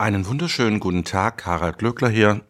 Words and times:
Einen 0.00 0.26
wunderschönen 0.26 0.80
guten 0.80 1.04
Tag, 1.04 1.44
Harald 1.44 1.76
Glöckler 1.76 2.08
hier 2.08 2.40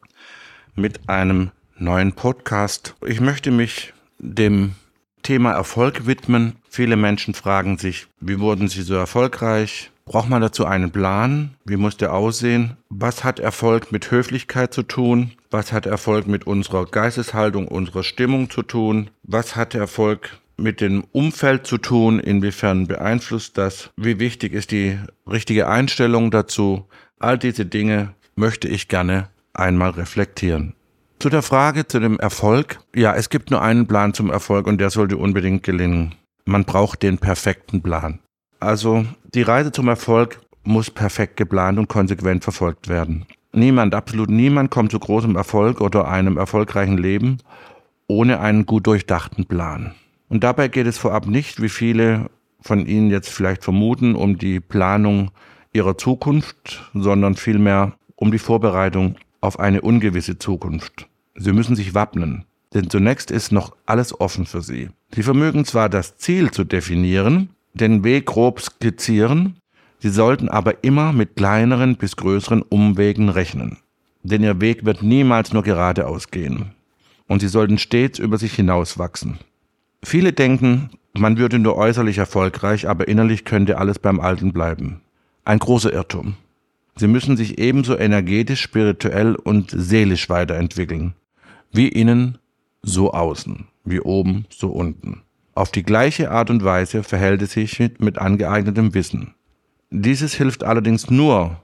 mit 0.76 1.08
einem 1.08 1.50
neuen 1.76 2.12
Podcast. 2.12 2.94
Ich 3.04 3.20
möchte 3.20 3.50
mich 3.50 3.92
dem 4.21 4.76
Thema 5.25 5.51
Erfolg 5.55 6.07
widmen. 6.07 6.55
Viele 6.69 6.95
Menschen 6.95 7.35
fragen 7.35 7.77
sich, 7.77 8.07
wie 8.21 8.39
wurden 8.39 8.69
sie 8.69 8.83
so 8.83 8.95
erfolgreich? 8.95 9.91
Braucht 10.05 10.29
man 10.29 10.43
dazu 10.43 10.65
einen 10.65 10.93
Plan? 10.93 11.57
Wie 11.65 11.77
muss 11.77 11.97
der 11.97 12.15
aussehen? 12.15 12.77
Was 12.89 13.25
hat 13.25 13.41
Erfolg 13.41 13.91
mit 13.91 14.12
Höflichkeit 14.12 14.73
zu 14.73 14.85
tun? 14.85 15.32
Was 15.51 15.73
hat 15.73 15.87
Erfolg 15.87 16.29
mit 16.29 16.46
unserer 16.46 16.87
Geisteshaltung, 16.87 17.67
unserer 17.67 18.05
Stimmung 18.05 18.48
zu 18.48 18.62
tun? 18.62 19.11
Was 19.25 19.57
hat 19.57 19.75
Erfolg 19.75 20.39
mit 20.57 20.80
dem 20.80 21.03
Umfeld 21.11 21.67
zu 21.67 21.79
tun? 21.79 22.21
Inwiefern 22.21 22.87
beeinflusst 22.87 23.59
das? 23.59 23.91
Wie 23.96 24.21
wichtig 24.21 24.53
ist 24.53 24.71
die 24.71 25.01
richtige 25.27 25.69
Einstellung 25.69 26.30
dazu? 26.30 26.87
All 27.23 27.37
diese 27.37 27.66
Dinge 27.66 28.14
möchte 28.34 28.66
ich 28.66 28.89
gerne 28.89 29.29
einmal 29.52 29.91
reflektieren. 29.91 30.74
Zu 31.19 31.29
der 31.29 31.43
Frage 31.43 31.87
zu 31.87 32.01
dem 32.01 32.19
Erfolg. 32.19 32.80
Ja, 32.96 33.15
es 33.15 33.29
gibt 33.29 33.51
nur 33.51 33.60
einen 33.60 33.87
Plan 33.87 34.15
zum 34.15 34.30
Erfolg 34.30 34.66
und 34.66 34.79
der 34.79 34.88
sollte 34.88 35.19
unbedingt 35.19 35.62
gelingen. 35.62 36.15
Man 36.46 36.65
braucht 36.65 37.02
den 37.02 37.19
perfekten 37.19 37.83
Plan. 37.83 38.20
Also 38.59 39.05
die 39.34 39.43
Reise 39.43 39.70
zum 39.70 39.88
Erfolg 39.88 40.41
muss 40.65 40.91
perfekt 40.91 41.37
geplant 41.37 41.79
und 41.79 41.88
konsequent 41.88 42.43
verfolgt 42.43 42.88
werden. 42.88 43.27
Niemand, 43.52 43.95
absolut 43.95 44.30
niemand 44.30 44.71
kommt 44.71 44.91
zu 44.91 44.98
großem 44.98 45.37
Erfolg 45.37 45.82
oder 45.82 46.09
einem 46.09 46.38
erfolgreichen 46.38 46.96
Leben 46.96 47.38
ohne 48.07 48.41
einen 48.41 48.65
gut 48.65 48.87
durchdachten 48.87 49.45
Plan. 49.45 49.95
Und 50.30 50.43
dabei 50.43 50.68
geht 50.68 50.87
es 50.87 50.96
vorab 50.96 51.27
nicht, 51.27 51.60
wie 51.60 51.68
viele 51.68 52.30
von 52.62 52.87
Ihnen 52.87 53.10
jetzt 53.10 53.29
vielleicht 53.29 53.62
vermuten, 53.62 54.15
um 54.15 54.38
die 54.38 54.59
Planung 54.59 55.32
ihrer 55.73 55.97
Zukunft, 55.97 56.91
sondern 56.95 57.34
vielmehr 57.34 57.95
um 58.16 58.30
die 58.30 58.38
Vorbereitung 58.38 59.16
auf 59.41 59.59
eine 59.59 59.80
ungewisse 59.80 60.38
Zukunft. 60.38 61.09
Sie 61.35 61.52
müssen 61.52 61.76
sich 61.76 61.95
wappnen, 61.95 62.45
denn 62.74 62.90
zunächst 62.90 63.30
ist 63.30 63.52
noch 63.52 63.76
alles 63.87 64.20
offen 64.20 64.46
für 64.46 64.60
Sie. 64.60 64.91
Sie 65.14 65.22
vermögen 65.22 65.64
zwar 65.64 65.88
das 65.88 66.16
Ziel 66.18 66.50
zu 66.50 66.64
definieren, 66.64 67.50
den 67.74 68.04
Weg 68.04 68.26
grob 68.26 68.60
skizzieren, 68.60 69.56
Sie 70.02 70.08
sollten 70.08 70.48
aber 70.48 70.82
immer 70.82 71.12
mit 71.12 71.36
kleineren 71.36 71.96
bis 71.96 72.16
größeren 72.16 72.62
Umwegen 72.62 73.28
rechnen. 73.28 73.78
Denn 74.22 74.42
Ihr 74.42 74.60
Weg 74.60 74.84
wird 74.86 75.02
niemals 75.02 75.52
nur 75.52 75.62
geradeaus 75.62 76.30
gehen. 76.30 76.72
Und 77.26 77.41
Sie 77.41 77.48
sollten 77.48 77.78
stets 77.78 78.18
über 78.18 78.38
sich 78.38 78.54
hinauswachsen. 78.54 79.38
Viele 80.02 80.32
denken, 80.32 80.91
man 81.12 81.36
würde 81.36 81.58
nur 81.58 81.76
äußerlich 81.76 82.18
erfolgreich, 82.18 82.88
aber 82.88 83.08
innerlich 83.08 83.44
könnte 83.44 83.78
alles 83.78 83.98
beim 83.98 84.20
Alten 84.20 84.52
bleiben. 84.52 85.02
Ein 85.50 85.58
großer 85.58 85.92
Irrtum. 85.92 86.36
Sie 86.94 87.08
müssen 87.08 87.36
sich 87.36 87.58
ebenso 87.58 87.98
energetisch, 87.98 88.60
spirituell 88.60 89.34
und 89.34 89.72
seelisch 89.76 90.28
weiterentwickeln. 90.30 91.14
Wie 91.72 91.88
innen, 91.88 92.38
so 92.82 93.12
außen. 93.12 93.66
Wie 93.82 93.98
oben, 93.98 94.46
so 94.48 94.68
unten. 94.68 95.22
Auf 95.56 95.72
die 95.72 95.82
gleiche 95.82 96.30
Art 96.30 96.50
und 96.50 96.62
Weise 96.62 97.02
verhält 97.02 97.42
es 97.42 97.54
sich 97.54 97.80
mit, 97.98 98.18
angeeignetem 98.18 98.94
Wissen. 98.94 99.34
Dieses 99.90 100.34
hilft 100.34 100.62
allerdings 100.62 101.10
nur 101.10 101.60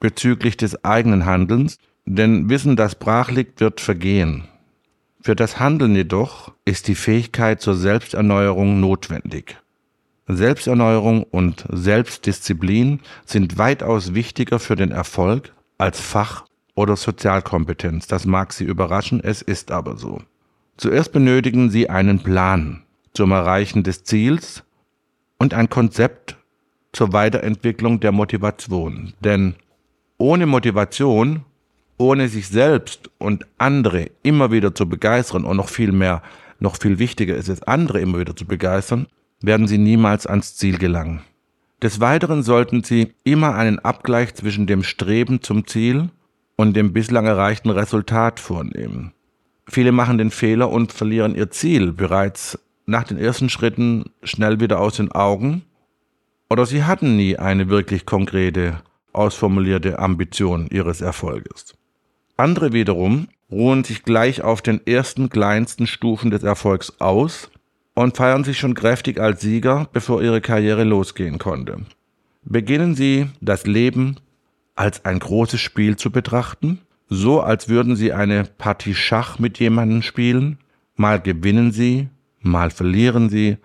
bezüglich 0.00 0.56
des 0.56 0.84
eigenen 0.84 1.24
Handelns, 1.24 1.78
denn 2.06 2.50
Wissen, 2.50 2.74
das 2.74 2.96
brach 2.96 3.30
liegt, 3.30 3.60
wird 3.60 3.80
vergehen. 3.80 4.48
Für 5.20 5.36
das 5.36 5.60
Handeln 5.60 5.94
jedoch 5.94 6.50
ist 6.64 6.88
die 6.88 6.96
Fähigkeit 6.96 7.60
zur 7.60 7.76
Selbsterneuerung 7.76 8.80
notwendig. 8.80 9.58
Selbsterneuerung 10.28 11.22
und 11.22 11.64
Selbstdisziplin 11.70 13.00
sind 13.24 13.56
weitaus 13.56 14.14
wichtiger 14.14 14.58
für 14.58 14.76
den 14.76 14.92
Erfolg 14.92 15.52
als 15.78 16.00
Fach- 16.00 16.44
oder 16.74 16.96
Sozialkompetenz. 16.96 18.06
Das 18.06 18.26
mag 18.26 18.52
Sie 18.52 18.64
überraschen, 18.64 19.20
es 19.22 19.42
ist 19.42 19.70
aber 19.70 19.96
so. 19.96 20.20
Zuerst 20.76 21.12
benötigen 21.12 21.70
Sie 21.70 21.90
einen 21.90 22.20
Plan 22.20 22.82
zum 23.14 23.32
Erreichen 23.32 23.82
des 23.82 24.04
Ziels 24.04 24.62
und 25.38 25.54
ein 25.54 25.68
Konzept 25.68 26.36
zur 26.92 27.12
Weiterentwicklung 27.12 28.00
der 28.00 28.12
Motivation. 28.12 29.14
Denn 29.20 29.54
ohne 30.18 30.46
Motivation, 30.46 31.44
ohne 31.96 32.28
sich 32.28 32.48
selbst 32.48 33.10
und 33.18 33.46
andere 33.56 34.10
immer 34.22 34.52
wieder 34.52 34.74
zu 34.74 34.88
begeistern 34.88 35.44
und 35.44 35.56
noch 35.56 35.68
viel 35.68 35.92
mehr, 35.92 36.22
noch 36.60 36.76
viel 36.76 36.98
wichtiger 36.98 37.34
ist 37.36 37.48
es, 37.48 37.62
andere 37.62 38.00
immer 38.00 38.18
wieder 38.18 38.36
zu 38.36 38.44
begeistern, 38.44 39.06
werden 39.40 39.66
Sie 39.66 39.78
niemals 39.78 40.26
ans 40.26 40.56
Ziel 40.56 40.78
gelangen. 40.78 41.22
Des 41.82 42.00
Weiteren 42.00 42.42
sollten 42.42 42.82
Sie 42.82 43.14
immer 43.24 43.54
einen 43.54 43.78
Abgleich 43.78 44.34
zwischen 44.34 44.66
dem 44.66 44.82
Streben 44.82 45.42
zum 45.42 45.66
Ziel 45.66 46.10
und 46.56 46.74
dem 46.74 46.92
bislang 46.92 47.26
erreichten 47.26 47.70
Resultat 47.70 48.40
vornehmen. 48.40 49.12
Viele 49.68 49.92
machen 49.92 50.18
den 50.18 50.30
Fehler 50.30 50.70
und 50.70 50.92
verlieren 50.92 51.34
ihr 51.34 51.50
Ziel 51.50 51.92
bereits 51.92 52.58
nach 52.86 53.04
den 53.04 53.18
ersten 53.18 53.48
Schritten 53.48 54.10
schnell 54.22 54.60
wieder 54.60 54.80
aus 54.80 54.96
den 54.96 55.12
Augen 55.12 55.62
oder 56.50 56.64
sie 56.66 56.84
hatten 56.84 57.16
nie 57.16 57.36
eine 57.36 57.68
wirklich 57.68 58.06
konkrete, 58.06 58.80
ausformulierte 59.12 59.98
Ambition 59.98 60.66
ihres 60.68 61.00
Erfolges. 61.00 61.76
Andere 62.36 62.72
wiederum 62.72 63.28
ruhen 63.50 63.84
sich 63.84 64.02
gleich 64.02 64.42
auf 64.42 64.62
den 64.62 64.84
ersten 64.86 65.28
kleinsten 65.28 65.86
Stufen 65.86 66.30
des 66.30 66.42
Erfolgs 66.42 66.94
aus 66.98 67.50
und 67.98 68.16
feiern 68.16 68.44
sich 68.44 68.58
schon 68.58 68.74
kräftig 68.74 69.20
als 69.20 69.40
Sieger, 69.40 69.88
bevor 69.92 70.22
ihre 70.22 70.40
Karriere 70.40 70.84
losgehen 70.84 71.38
konnte. 71.38 71.80
Beginnen 72.44 72.94
Sie 72.94 73.26
das 73.40 73.66
Leben 73.66 74.16
als 74.76 75.04
ein 75.04 75.18
großes 75.18 75.60
Spiel 75.60 75.96
zu 75.96 76.12
betrachten, 76.12 76.80
so 77.08 77.40
als 77.40 77.68
würden 77.68 77.96
Sie 77.96 78.12
eine 78.12 78.44
Partie 78.44 78.94
Schach 78.94 79.40
mit 79.40 79.58
jemandem 79.58 80.02
spielen, 80.02 80.58
mal 80.94 81.20
gewinnen 81.20 81.72
Sie, 81.72 82.08
mal 82.40 82.70
verlieren 82.70 83.30
Sie, 83.30 83.56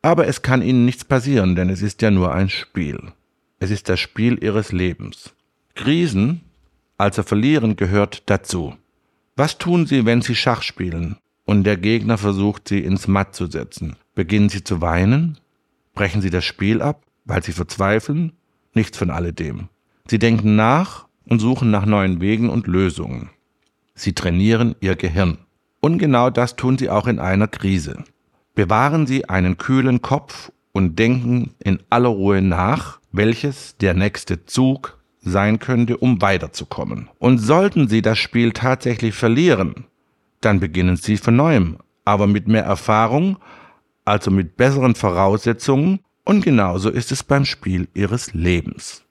aber 0.00 0.28
es 0.28 0.40
kann 0.40 0.62
Ihnen 0.62 0.86
nichts 0.86 1.04
passieren, 1.04 1.54
denn 1.54 1.68
es 1.68 1.82
ist 1.82 2.00
ja 2.00 2.10
nur 2.10 2.32
ein 2.32 2.48
Spiel. 2.48 3.12
Es 3.58 3.70
ist 3.70 3.90
das 3.90 4.00
Spiel 4.00 4.42
Ihres 4.42 4.72
Lebens. 4.72 5.34
Krisen, 5.74 6.40
also 6.96 7.22
verlieren, 7.22 7.76
gehört 7.76 8.22
dazu. 8.30 8.76
Was 9.36 9.58
tun 9.58 9.86
Sie, 9.86 10.06
wenn 10.06 10.22
Sie 10.22 10.34
Schach 10.34 10.62
spielen? 10.62 11.16
Und 11.44 11.64
der 11.64 11.76
Gegner 11.76 12.18
versucht 12.18 12.68
sie 12.68 12.80
ins 12.80 13.08
Matt 13.08 13.34
zu 13.34 13.46
setzen. 13.46 13.96
Beginnen 14.14 14.48
sie 14.48 14.64
zu 14.64 14.80
weinen? 14.80 15.38
Brechen 15.94 16.22
sie 16.22 16.30
das 16.30 16.44
Spiel 16.44 16.82
ab, 16.82 17.02
weil 17.24 17.42
sie 17.42 17.52
verzweifeln? 17.52 18.32
Nichts 18.74 18.98
von 18.98 19.10
alledem. 19.10 19.68
Sie 20.08 20.18
denken 20.18 20.56
nach 20.56 21.06
und 21.26 21.40
suchen 21.40 21.70
nach 21.70 21.86
neuen 21.86 22.20
Wegen 22.20 22.48
und 22.48 22.66
Lösungen. 22.66 23.30
Sie 23.94 24.12
trainieren 24.12 24.74
ihr 24.80 24.96
Gehirn. 24.96 25.38
Und 25.80 25.98
genau 25.98 26.30
das 26.30 26.56
tun 26.56 26.78
sie 26.78 26.90
auch 26.90 27.06
in 27.06 27.18
einer 27.18 27.46
Krise. 27.46 28.04
Bewahren 28.54 29.06
Sie 29.06 29.28
einen 29.28 29.58
kühlen 29.58 30.00
Kopf 30.00 30.52
und 30.72 30.98
denken 30.98 31.54
in 31.58 31.80
aller 31.90 32.08
Ruhe 32.08 32.40
nach, 32.40 33.00
welches 33.10 33.76
der 33.78 33.94
nächste 33.94 34.46
Zug 34.46 34.98
sein 35.20 35.58
könnte, 35.58 35.96
um 35.96 36.22
weiterzukommen. 36.22 37.08
Und 37.18 37.38
sollten 37.38 37.88
Sie 37.88 38.00
das 38.00 38.18
Spiel 38.18 38.52
tatsächlich 38.52 39.14
verlieren, 39.14 39.86
dann 40.44 40.60
beginnen 40.60 40.96
Sie 40.96 41.16
von 41.16 41.36
neuem, 41.36 41.78
aber 42.04 42.26
mit 42.26 42.48
mehr 42.48 42.64
Erfahrung, 42.64 43.38
also 44.04 44.30
mit 44.30 44.56
besseren 44.56 44.94
Voraussetzungen 44.94 46.00
und 46.24 46.44
genauso 46.44 46.90
ist 46.90 47.12
es 47.12 47.22
beim 47.22 47.44
Spiel 47.44 47.88
Ihres 47.94 48.34
Lebens. 48.34 49.04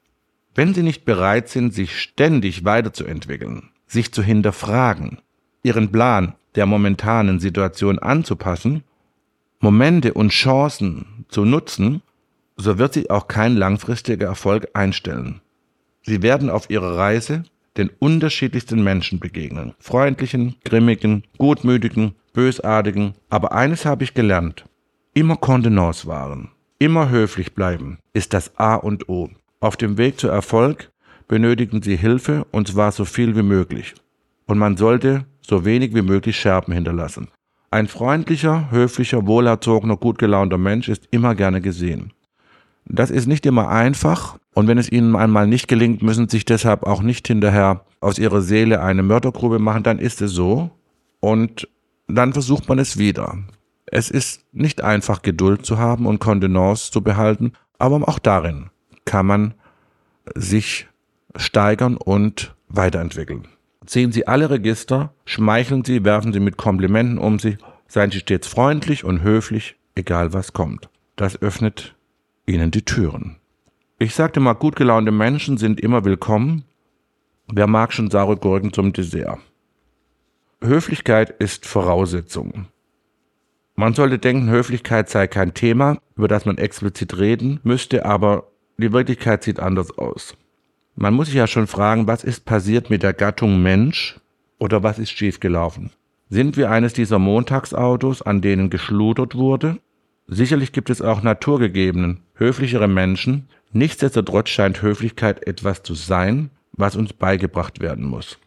Wenn 0.56 0.74
Sie 0.74 0.84
nicht 0.84 1.06
bereit 1.06 1.50
sind, 1.50 1.74
sich 1.74 2.00
ständig 2.00 2.64
weiterzuentwickeln, 2.64 3.70
sich 3.88 4.12
zu 4.12 4.22
hinterfragen, 4.22 5.20
Ihren 5.64 5.92
Plan 5.92 6.36
der 6.56 6.66
momentanen 6.66 7.40
Situation 7.40 7.98
anzupassen, 8.00 8.84
Momente 9.60 10.14
und 10.14 10.30
Chancen 10.30 11.26
zu 11.30 11.46
nutzen, 11.46 12.02
so 12.58 12.78
wird 12.78 12.94
sich 12.94 13.10
auch 13.10 13.28
kein 13.28 13.56
langfristiger 13.56 14.28
Erfolg 14.28 14.68
einstellen. 14.74 15.42
Sie 16.04 16.22
werden 16.22 16.50
auf 16.50 16.70
Ihrer 16.70 16.98
Reise 16.98 17.44
den 17.78 17.90
unterschiedlichsten 18.00 18.84
Menschen 18.84 19.20
begegnen. 19.20 19.74
Freundlichen, 19.80 20.56
grimmigen, 20.64 21.24
gutmütigen, 21.38 22.16
bösartigen. 22.34 23.14
Aber 23.30 23.52
eines 23.54 23.86
habe 23.86 24.04
ich 24.04 24.14
gelernt. 24.14 24.66
Immer 25.14 25.38
Kontenance 25.38 26.08
wahren. 26.08 26.50
Immer 26.80 27.10
höflich 27.10 27.54
bleiben 27.54 28.00
ist 28.14 28.34
das 28.34 28.58
A 28.58 28.76
und 28.76 29.08
O. 29.10 29.30
Auf 29.60 29.78
dem 29.78 29.98
Weg 29.98 30.20
zu 30.20 30.28
Erfolg 30.28 30.92
benötigen 31.28 31.82
Sie 31.82 31.96
Hilfe 31.96 32.46
und 32.52 32.68
zwar 32.68 32.92
so 32.92 33.06
viel 33.06 33.36
wie 33.36 33.44
möglich. 33.44 33.94
Und 34.46 34.58
man 34.58 34.76
sollte 34.76 35.26
so 35.42 35.66
wenig 35.66 35.96
wie 35.96 36.02
möglich 36.02 36.38
Scherben 36.38 36.74
hinterlassen. 36.74 37.30
Ein 37.72 37.88
freundlicher, 37.88 38.70
höflicher, 38.70 39.26
wohlerzogener, 39.26 39.98
gut 39.98 40.20
gelaunter 40.20 40.58
Mensch 40.58 40.90
ist 40.90 41.08
immer 41.12 41.34
gerne 41.34 41.62
gesehen. 41.62 42.12
Das 42.86 43.12
ist 43.12 43.28
nicht 43.28 43.46
immer 43.46 43.70
einfach 43.70 44.38
und 44.54 44.68
wenn 44.68 44.78
es 44.78 44.92
ihnen 44.92 45.16
einmal 45.16 45.48
nicht 45.48 45.68
gelingt, 45.68 46.02
müssen 46.02 46.30
sie 46.30 46.38
sich 46.38 46.46
deshalb 46.46 46.84
auch 46.84 47.02
nicht 47.02 47.28
hinterher 47.28 47.86
aus 48.00 48.20
ihrer 48.20 48.42
Seele 48.42 48.82
eine 48.82 49.04
Mördergrube 49.04 49.60
machen, 49.60 49.84
dann 49.84 50.00
ist 50.00 50.22
es 50.22 50.32
so 50.32 50.72
und 51.20 51.68
dann 52.08 52.34
versucht 52.34 52.70
man 52.70 52.80
es 52.80 52.98
wieder. 52.98 53.38
Es 53.86 54.10
ist 54.10 54.44
nicht 54.52 54.82
einfach 54.82 55.22
Geduld 55.22 55.66
zu 55.66 55.78
haben 55.78 56.06
und 56.06 56.20
Kontenance 56.20 56.92
zu 56.92 57.02
behalten, 57.02 57.54
aber 57.80 58.08
auch 58.08 58.20
darin 58.20 58.70
kann 59.06 59.26
man 59.26 59.54
sich 60.36 60.88
steigern 61.36 61.98
und 61.98 62.56
weiterentwickeln. 62.68 63.48
Ziehen 63.86 64.12
Sie 64.12 64.28
alle 64.28 64.50
Register, 64.50 65.14
schmeicheln 65.26 65.84
Sie, 65.84 66.06
werfen 66.06 66.32
Sie 66.32 66.40
mit 66.40 66.58
Komplimenten 66.58 67.18
um 67.18 67.40
sich, 67.40 67.58
seien 67.88 68.12
Sie 68.12 68.20
stets 68.20 68.48
freundlich 68.48 69.04
und 69.04 69.22
höflich, 69.22 69.76
egal 69.96 70.34
was 70.34 70.54
kommt. 70.54 70.90
Das 71.16 71.42
öffnet 71.42 71.96
Ihnen 72.46 72.72
die 72.72 72.84
Türen. 72.84 73.38
Ich 74.00 74.16
sagte 74.16 74.42
mal, 74.42 74.54
gut 74.54 74.76
gelaunte 74.76 75.14
Menschen 75.14 75.58
sind 75.58 75.80
immer 75.80 76.04
willkommen. 76.04 76.66
Wer 77.48 77.68
mag 77.68 77.94
schon 77.94 78.10
saure 78.12 78.36
Gurken 78.36 78.74
zum 78.74 78.92
Dessert? 78.92 79.40
Höflichkeit 80.62 81.30
ist 81.30 81.66
Voraussetzung. 81.66 82.68
Man 83.76 83.94
sollte 83.94 84.20
denken, 84.20 84.50
Höflichkeit 84.50 85.10
sei 85.10 85.28
kein 85.28 85.54
Thema, 85.54 86.00
über 86.18 86.28
das 86.28 86.46
man 86.46 86.58
explizit 86.58 87.18
reden 87.18 87.62
müsste, 87.64 88.06
aber 88.06 88.52
die 88.78 88.92
Wirklichkeit 88.92 89.44
sieht 89.44 89.62
anders 89.62 89.98
aus. 89.98 90.36
Man 90.96 91.14
muss 91.14 91.28
sich 91.28 91.36
ja 91.36 91.48
schon 91.48 91.68
fragen, 91.68 92.08
was 92.08 92.26
ist 92.26 92.44
passiert 92.44 92.90
mit 92.90 93.04
der 93.04 93.14
Gattung 93.14 93.62
Mensch 93.62 94.20
oder 94.60 94.84
was 94.84 95.00
ist 95.00 95.12
schiefgelaufen? 95.12 95.92
Sind 96.30 96.58
wir 96.58 96.70
eines 96.70 96.92
dieser 96.92 97.20
Montagsautos, 97.20 98.22
an 98.22 98.42
denen 98.42 98.70
geschludert 98.70 99.34
wurde? 99.36 99.80
Sicherlich 100.28 100.72
gibt 100.72 100.90
es 100.90 101.02
auch 101.02 101.22
naturgegebenen, 101.22 102.23
höflichere 102.36 102.88
Menschen, 102.88 103.48
nichtsdestotrotz 103.72 104.50
scheint 104.50 104.82
Höflichkeit 104.82 105.46
etwas 105.48 105.84
zu 105.84 105.94
sein, 105.94 106.50
was 106.74 106.96
uns 106.96 107.14
beigebracht 107.14 107.80
werden 107.80 108.06
muss. 108.06 108.38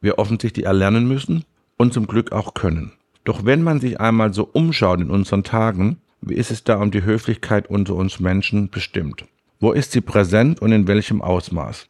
Wir 0.00 0.18
offensichtlich 0.18 0.66
erlernen 0.66 1.06
müssen 1.06 1.44
und 1.76 1.92
zum 1.92 2.06
Glück 2.06 2.32
auch 2.32 2.54
können. 2.54 2.92
Doch 3.24 3.44
wenn 3.44 3.62
man 3.62 3.80
sich 3.80 4.00
einmal 4.00 4.32
so 4.32 4.48
umschaut 4.52 5.00
in 5.00 5.10
unseren 5.10 5.44
Tagen, 5.44 5.98
wie 6.22 6.34
ist 6.34 6.50
es 6.50 6.64
da 6.64 6.76
um 6.76 6.90
die 6.90 7.04
Höflichkeit 7.04 7.68
unter 7.68 7.94
uns 7.94 8.20
Menschen 8.20 8.70
bestimmt? 8.70 9.24
Wo 9.58 9.72
ist 9.72 9.92
sie 9.92 10.00
präsent 10.00 10.60
und 10.60 10.72
in 10.72 10.86
welchem 10.86 11.22
Ausmaß? 11.22 11.86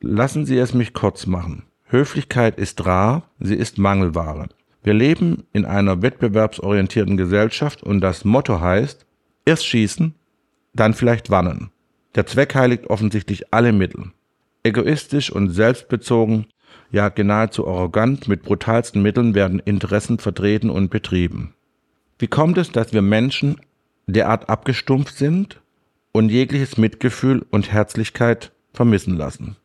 Lassen 0.00 0.44
Sie 0.44 0.58
es 0.58 0.74
mich 0.74 0.92
kurz 0.92 1.26
machen. 1.26 1.62
Höflichkeit 1.84 2.58
ist 2.58 2.84
rar, 2.84 3.30
sie 3.38 3.54
ist 3.54 3.78
Mangelware. 3.78 4.48
Wir 4.82 4.94
leben 4.94 5.44
in 5.52 5.64
einer 5.64 6.02
wettbewerbsorientierten 6.02 7.16
Gesellschaft 7.16 7.82
und 7.82 8.00
das 8.00 8.24
Motto 8.24 8.60
heißt, 8.60 9.06
erst 9.44 9.66
schießen, 9.66 10.14
dann 10.74 10.94
vielleicht 10.94 11.30
warnen. 11.30 11.70
Der 12.14 12.26
Zweck 12.26 12.54
heiligt 12.54 12.88
offensichtlich 12.88 13.52
alle 13.52 13.72
Mittel. 13.72 14.12
Egoistisch 14.62 15.30
und 15.30 15.50
selbstbezogen, 15.50 16.46
ja 16.90 17.10
nahezu 17.16 17.66
arrogant 17.66 18.28
mit 18.28 18.42
brutalsten 18.42 19.02
Mitteln 19.02 19.34
werden 19.34 19.58
Interessen 19.58 20.18
vertreten 20.18 20.70
und 20.70 20.90
betrieben. 20.90 21.54
Wie 22.18 22.28
kommt 22.28 22.58
es, 22.58 22.70
dass 22.70 22.92
wir 22.92 23.02
Menschen 23.02 23.56
derart 24.06 24.48
abgestumpft 24.48 25.16
sind 25.16 25.60
und 26.12 26.28
jegliches 26.28 26.76
Mitgefühl 26.76 27.44
und 27.50 27.72
Herzlichkeit 27.72 28.52
vermissen 28.72 29.16
lassen. 29.16 29.56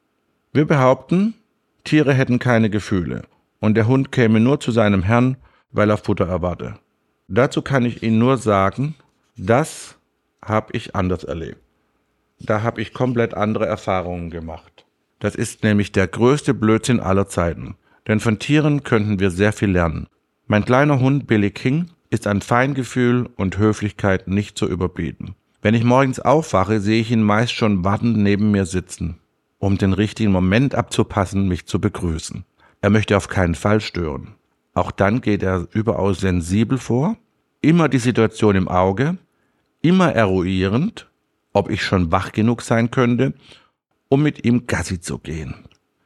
Wir 0.52 0.66
behaupten, 0.66 1.36
Tiere 1.84 2.14
hätten 2.14 2.40
keine 2.40 2.70
Gefühle 2.70 3.24
und 3.60 3.76
der 3.76 3.88
Hund 3.88 4.12
käme 4.12 4.40
nur 4.40 4.60
zu 4.60 4.72
seinem 4.72 5.04
Herrn, 5.04 5.38
weil 5.72 5.90
er 5.90 5.98
Futter 5.98 6.28
erwarte. 6.28 6.80
Dazu 7.28 7.62
kann 7.62 7.86
ich 7.86 8.02
Ihnen 8.02 8.18
nur 8.18 8.38
sagen, 8.38 8.96
das 9.38 9.99
habe 10.44 10.76
ich 10.76 10.96
anders 10.96 11.24
erlebt. 11.24 11.62
Da 12.40 12.64
habe 12.64 12.82
ich 12.82 12.94
komplett 12.94 13.34
andere 13.34 13.66
Erfahrungen 13.66 14.30
gemacht. 14.30 14.86
Das 15.20 15.36
ist 15.36 15.64
nämlich 15.64 15.92
der 15.92 16.08
größte 16.08 16.54
Blödsinn 16.54 17.00
aller 17.00 17.28
Zeiten. 17.28 17.76
Denn 18.08 18.20
von 18.20 18.40
Tieren 18.40 18.84
könnten 18.84 19.20
wir 19.20 19.30
sehr 19.30 19.54
viel 19.54 19.70
lernen. 19.70 20.08
Mein 20.48 20.66
kleiner 20.66 21.00
Hund 21.00 21.28
Billy 21.28 21.52
King 21.52 21.92
ist 22.10 22.26
an 22.26 22.42
Feingefühl 22.42 23.30
und 23.36 23.58
Höflichkeit 23.58 24.28
nicht 24.28 24.58
zu 24.58 24.68
überbieten. 24.68 25.36
Wenn 25.62 25.76
ich 25.76 25.84
morgens 25.84 26.20
aufwache, 26.20 26.80
sehe 26.80 27.02
ich 27.02 27.12
ihn 27.12 27.22
meist 27.22 27.52
schon 27.52 27.84
wartend 27.84 28.18
neben 28.18 28.52
mir 28.52 28.66
sitzen, 28.66 29.20
um 29.60 29.78
den 29.78 29.94
richtigen 29.94 30.32
Moment 30.32 30.74
abzupassen, 30.74 31.48
mich 31.48 31.66
zu 31.68 31.80
begrüßen. 31.80 32.46
Er 32.82 32.90
möchte 32.90 33.18
auf 33.18 33.28
keinen 33.28 33.56
Fall 33.56 33.82
stören. 33.82 34.36
Auch 34.74 34.92
dann 34.92 35.20
geht 35.22 35.44
er 35.44 35.68
überaus 35.74 36.22
sensibel 36.22 36.78
vor, 36.78 37.18
immer 37.62 37.90
die 37.90 38.00
Situation 38.00 38.56
im 38.56 38.70
Auge, 38.70 39.18
immer 39.82 40.12
eruierend, 40.14 41.10
ob 41.54 41.70
ich 41.70 41.84
schon 41.84 42.12
wach 42.12 42.32
genug 42.32 42.62
sein 42.62 42.92
könnte, 42.92 43.34
um 44.08 44.24
mit 44.24 44.46
ihm 44.46 44.68
Gassi 44.68 45.00
zu 45.00 45.20
gehen. 45.20 45.56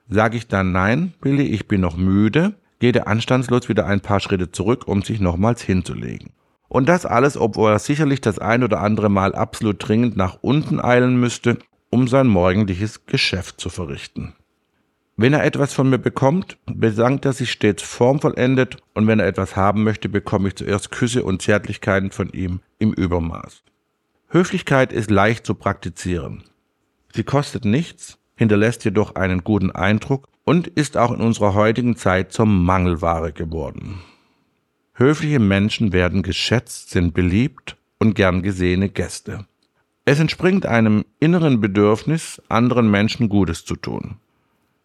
Sage 0.09 0.37
ich 0.37 0.47
dann 0.47 0.71
nein, 0.71 1.13
Billy, 1.21 1.43
ich 1.43 1.67
bin 1.67 1.81
noch 1.81 1.97
müde, 1.97 2.55
geht 2.79 2.95
er 2.95 3.07
anstandslos 3.07 3.69
wieder 3.69 3.85
ein 3.85 4.01
paar 4.01 4.19
Schritte 4.19 4.51
zurück, 4.51 4.87
um 4.87 5.01
sich 5.01 5.19
nochmals 5.19 5.61
hinzulegen. 5.61 6.31
Und 6.67 6.89
das 6.89 7.05
alles, 7.05 7.37
obwohl 7.37 7.71
er 7.71 7.79
sicherlich 7.79 8.19
das 8.19 8.39
ein 8.39 8.63
oder 8.63 8.81
andere 8.81 9.09
Mal 9.09 9.35
absolut 9.35 9.87
dringend 9.87 10.17
nach 10.17 10.39
unten 10.41 10.79
eilen 10.79 11.19
müsste, 11.19 11.59
um 11.89 12.07
sein 12.07 12.27
morgendliches 12.27 13.05
Geschäft 13.05 13.61
zu 13.61 13.69
verrichten. 13.69 14.33
Wenn 15.15 15.33
er 15.33 15.43
etwas 15.43 15.73
von 15.73 15.89
mir 15.89 15.99
bekommt, 15.99 16.57
besankt 16.65 17.25
er 17.25 17.33
sich 17.33 17.51
stets 17.51 17.83
formvollendet 17.83 18.77
und 18.95 19.05
wenn 19.05 19.19
er 19.19 19.27
etwas 19.27 19.55
haben 19.55 19.83
möchte, 19.83 20.09
bekomme 20.09 20.47
ich 20.47 20.55
zuerst 20.55 20.89
Küsse 20.89 21.23
und 21.23 21.41
Zärtlichkeiten 21.41 22.09
von 22.09 22.29
ihm 22.29 22.61
im 22.79 22.93
Übermaß. 22.93 23.61
Höflichkeit 24.29 24.91
ist 24.91 25.11
leicht 25.11 25.45
zu 25.45 25.53
praktizieren. 25.53 26.43
Sie 27.13 27.23
kostet 27.23 27.63
nichts, 27.63 28.17
hinterlässt 28.35 28.83
jedoch 28.85 29.13
einen 29.13 29.43
guten 29.43 29.69
Eindruck 29.69 30.27
und 30.45 30.67
ist 30.67 30.97
auch 30.97 31.11
in 31.11 31.21
unserer 31.21 31.53
heutigen 31.53 31.95
Zeit 31.95 32.33
zur 32.33 32.47
Mangelware 32.47 33.31
geworden. 33.31 33.99
Höfliche 34.95 35.39
Menschen 35.39 35.93
werden 35.93 36.23
geschätzt, 36.23 36.89
sind 36.89 37.13
beliebt 37.13 37.77
und 37.99 38.15
gern 38.15 38.41
gesehene 38.41 38.89
Gäste. 38.89 39.45
Es 40.05 40.19
entspringt 40.19 40.65
einem 40.65 41.05
inneren 41.19 41.61
Bedürfnis, 41.61 42.41
anderen 42.49 42.89
Menschen 42.89 43.29
Gutes 43.29 43.63
zu 43.63 43.75
tun. 43.75 44.17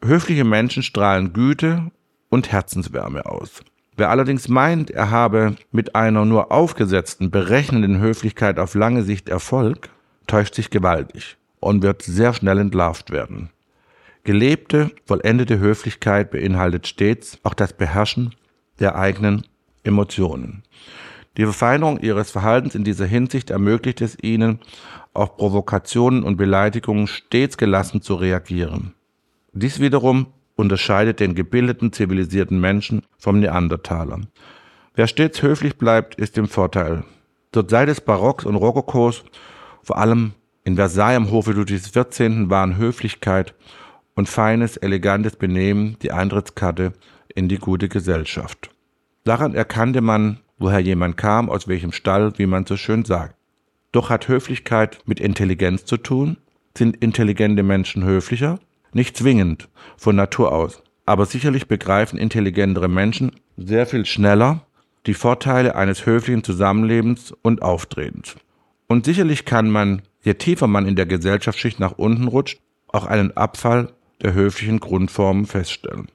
Höfliche 0.05 0.45
Menschen 0.45 0.85
strahlen 0.85 1.33
Güte 1.33 1.91
und 2.29 2.53
Herzenswärme 2.53 3.27
aus. 3.27 3.63
Wer 3.97 4.11
allerdings 4.11 4.49
meint, 4.49 4.91
er 4.91 5.11
habe 5.11 5.57
mit 5.73 5.97
einer 5.97 6.25
nur 6.25 6.53
aufgesetzten, 6.53 7.33
berechnenden 7.33 7.99
Höflichkeit 7.99 8.61
auf 8.61 8.77
lange 8.77 9.03
Sicht 9.03 9.29
Erfolg, 9.29 9.91
täuscht 10.29 10.55
sich 10.55 10.71
gewaltig 10.71 11.37
und 11.59 11.83
wird 11.83 12.03
sehr 12.03 12.33
schnell 12.33 12.59
entlarvt 12.59 13.11
werden. 13.11 13.51
Gelebte, 14.23 14.93
vollendete 15.05 15.59
Höflichkeit 15.59 16.31
beinhaltet 16.31 16.87
stets 16.87 17.39
auch 17.43 17.55
das 17.55 17.73
Beherrschen 17.73 18.37
der 18.79 18.95
eigenen 18.95 19.47
Emotionen. 19.83 20.63
Die 21.37 21.45
Verfeinerung 21.45 21.99
ihres 21.99 22.31
Verhaltens 22.31 22.77
in 22.77 22.85
dieser 22.85 23.07
Hinsicht 23.07 23.51
ermöglicht 23.51 24.01
es 24.01 24.17
ihnen, 24.23 24.61
auf 25.13 25.37
Provokationen 25.37 26.23
und 26.23 26.37
Beleidigungen 26.37 27.09
stets 27.09 27.57
gelassen 27.57 28.01
zu 28.01 28.15
reagieren. 28.15 28.95
Dies 29.61 29.81
wiederum 29.81 30.29
unterscheidet 30.55 31.19
den 31.19 31.35
gebildeten, 31.35 31.93
zivilisierten 31.93 32.61
Menschen 32.61 33.03
vom 33.19 33.41
Neandertaler. 33.41 34.21
Wer 34.95 35.09
stets 35.09 35.43
höflich 35.43 35.77
bleibt, 35.77 36.15
ist 36.15 36.39
im 36.39 36.47
Vorteil. 36.47 37.03
Zur 37.53 37.67
Zeit 37.67 37.89
des 37.89 38.01
Barocks 38.01 38.45
und 38.45 38.55
Rokokos, 38.55 39.25
vor 39.83 39.99
allem 39.99 40.33
in 40.63 40.77
Versailles 40.77 41.17
am 41.17 41.33
Hofe 41.33 41.51
Ludwigs 41.51 41.91
XIV., 41.91 42.49
waren 42.49 42.77
Höflichkeit 42.77 43.55
und 44.15 44.29
feines, 44.29 44.77
elegantes 44.77 45.35
Benehmen 45.35 45.97
die 46.03 46.13
Eintrittskarte 46.13 46.93
in 47.35 47.49
die 47.49 47.59
gute 47.59 47.89
Gesellschaft. 47.89 48.71
Daran 49.25 49.57
erkannte 49.57 50.03
man, 50.03 50.39
woher 50.59 50.81
jemand 50.81 51.17
kam, 51.17 51.51
aus 51.51 51.67
welchem 51.67 51.91
Stall, 51.91 52.33
wie 52.39 52.47
man 52.47 52.65
so 52.65 52.77
schön 52.77 53.05
sagt. 53.05 53.35
Doch 53.91 54.09
hat 54.09 54.29
Höflichkeit 54.29 55.01
mit 55.05 55.19
Intelligenz 55.19 55.85
zu 55.85 55.97
tun? 55.97 56.37
Sind 56.77 56.97
intelligente 56.99 57.65
Menschen 57.65 58.05
höflicher? 58.05 58.61
Nicht 58.93 59.17
zwingend, 59.17 59.69
von 59.97 60.17
Natur 60.17 60.53
aus. 60.53 60.83
Aber 61.07 61.27
sicherlich 61.27 61.69
begreifen 61.69 62.19
intelligentere 62.19 62.89
Menschen 62.89 63.33
sehr 63.57 63.87
viel 63.87 64.05
schneller 64.05 64.67
die 65.07 65.15
Vorteile 65.15 65.75
eines 65.75 66.05
höflichen 66.05 66.45
Zusammenlebens 66.45 67.33
und 67.43 67.63
Auftretens. 67.63 68.37
Und 68.89 69.07
sicherlich 69.07 69.45
kann 69.45 69.71
man, 69.71 70.03
je 70.23 70.35
tiefer 70.35 70.67
man 70.67 70.87
in 70.87 70.97
der 70.97 71.07
Gesellschaftsschicht 71.07 71.81
nach 71.81 71.93
unten 71.93 72.29
rutscht, 72.29 72.61
auch 72.89 73.07
einen 73.07 73.37
Abfall 73.37 73.93
der 74.23 74.35
höflichen 74.35 74.81
Grundformen 74.81 75.47
feststellen. 75.47 76.09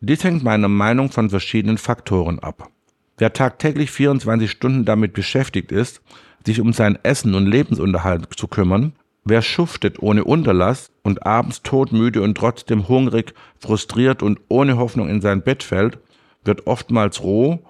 Dies 0.00 0.24
hängt 0.24 0.42
meiner 0.42 0.68
Meinung 0.68 1.10
von 1.10 1.28
verschiedenen 1.30 1.76
Faktoren 1.76 2.38
ab. 2.38 2.70
Wer 3.18 3.34
tagtäglich 3.34 3.90
24 3.90 4.50
Stunden 4.50 4.84
damit 4.86 5.12
beschäftigt 5.12 5.72
ist, 5.72 6.00
sich 6.46 6.60
um 6.60 6.72
sein 6.72 6.98
Essen 7.02 7.34
und 7.34 7.46
Lebensunterhalt 7.46 8.26
zu 8.34 8.48
kümmern, 8.48 8.94
wer 9.24 9.42
schuftet 9.42 10.00
ohne 10.00 10.24
Unterlass 10.24 10.90
und 11.02 11.26
abends 11.26 11.62
todmüde 11.62 12.22
und 12.22 12.36
trotzdem 12.36 12.88
hungrig, 12.88 13.34
frustriert 13.58 14.22
und 14.22 14.40
ohne 14.48 14.78
Hoffnung 14.78 15.08
in 15.08 15.20
sein 15.20 15.42
Bett 15.42 15.62
fällt, 15.62 15.98
wird 16.44 16.66
oftmals 16.66 17.22
roh 17.22 17.60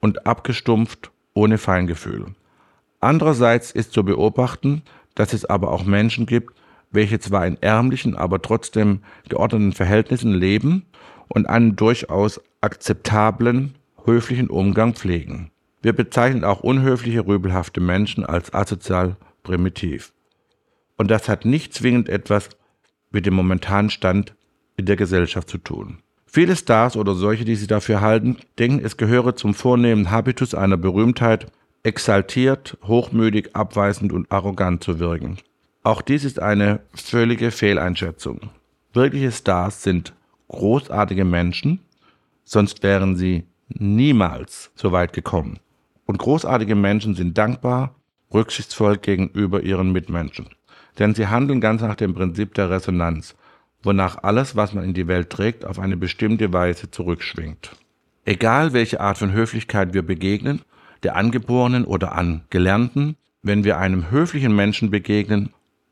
und 0.00 0.26
abgestumpft 0.26 1.10
ohne 1.34 1.58
Feingefühl. 1.58 2.26
Andererseits 3.00 3.70
ist 3.70 3.92
zu 3.92 4.04
beobachten, 4.04 4.82
dass 5.14 5.32
es 5.32 5.44
aber 5.44 5.70
auch 5.70 5.84
Menschen 5.84 6.26
gibt, 6.26 6.54
welche 6.90 7.18
zwar 7.18 7.46
in 7.46 7.60
ärmlichen, 7.60 8.16
aber 8.16 8.40
trotzdem 8.40 9.00
geordneten 9.28 9.72
Verhältnissen 9.72 10.32
leben 10.32 10.86
und 11.28 11.48
einen 11.48 11.76
durchaus 11.76 12.40
akzeptablen, 12.60 13.74
höflichen 14.04 14.48
Umgang 14.48 14.94
pflegen. 14.94 15.50
Wir 15.82 15.92
bezeichnen 15.92 16.44
auch 16.44 16.60
unhöfliche, 16.60 17.26
rübelhafte 17.26 17.80
Menschen 17.80 18.24
als 18.24 18.54
asozial 18.54 19.16
primitiv. 19.42 20.12
Und 20.96 21.10
das 21.10 21.28
hat 21.28 21.44
nicht 21.44 21.74
zwingend 21.74 22.08
etwas 22.08 22.50
mit 23.10 23.26
dem 23.26 23.34
momentanen 23.34 23.90
Stand 23.90 24.34
in 24.76 24.86
der 24.86 24.96
Gesellschaft 24.96 25.48
zu 25.48 25.58
tun. 25.58 25.98
Viele 26.26 26.56
Stars 26.56 26.96
oder 26.96 27.14
solche, 27.14 27.44
die 27.44 27.54
sie 27.54 27.68
dafür 27.68 28.00
halten, 28.00 28.38
denken, 28.58 28.84
es 28.84 28.96
gehöre 28.96 29.36
zum 29.36 29.54
vornehmen 29.54 30.10
Habitus 30.10 30.54
einer 30.54 30.76
Berühmtheit, 30.76 31.46
exaltiert, 31.84 32.76
hochmütig, 32.82 33.54
abweisend 33.54 34.12
und 34.12 34.30
arrogant 34.32 34.82
zu 34.82 34.98
wirken. 34.98 35.38
Auch 35.84 36.02
dies 36.02 36.24
ist 36.24 36.40
eine 36.40 36.80
völlige 36.92 37.50
Fehleinschätzung. 37.50 38.50
Wirkliche 38.92 39.30
Stars 39.30 39.82
sind 39.82 40.14
großartige 40.48 41.24
Menschen, 41.24 41.80
sonst 42.44 42.82
wären 42.82 43.16
sie 43.16 43.44
niemals 43.68 44.72
so 44.74 44.92
weit 44.92 45.12
gekommen. 45.12 45.58
Und 46.06 46.18
großartige 46.18 46.74
Menschen 46.74 47.14
sind 47.14 47.36
dankbar, 47.38 47.94
rücksichtsvoll 48.34 48.98
gegenüber 48.98 49.62
ihren 49.62 49.92
Mitmenschen. 49.92 50.48
Denn 50.98 51.14
sie 51.14 51.28
handeln 51.28 51.60
ganz 51.60 51.80
nach 51.80 51.94
dem 51.94 52.14
Prinzip 52.14 52.54
der 52.54 52.70
Resonanz, 52.70 53.34
wonach 53.82 54.22
alles, 54.22 54.56
was 54.56 54.74
man 54.74 54.84
in 54.84 54.94
die 54.94 55.08
Welt 55.08 55.30
trägt, 55.30 55.64
auf 55.64 55.78
eine 55.78 55.96
bestimmte 55.96 56.52
Weise 56.52 56.90
zurückschwingt. 56.90 57.72
Egal 58.24 58.72
welche 58.72 59.00
Art 59.00 59.18
von 59.18 59.32
Höflichkeit 59.32 59.94
wir 59.94 60.02
begegnen, 60.02 60.62
der 61.02 61.16
angeborenen 61.16 61.84
oder 61.84 62.12
angelernten, 62.12 63.16
wenn 63.42 63.64
wir 63.64 63.78
einem 63.78 64.10
höflichen 64.10 64.54
Menschen 64.54 64.90
begegnen, 64.90 65.50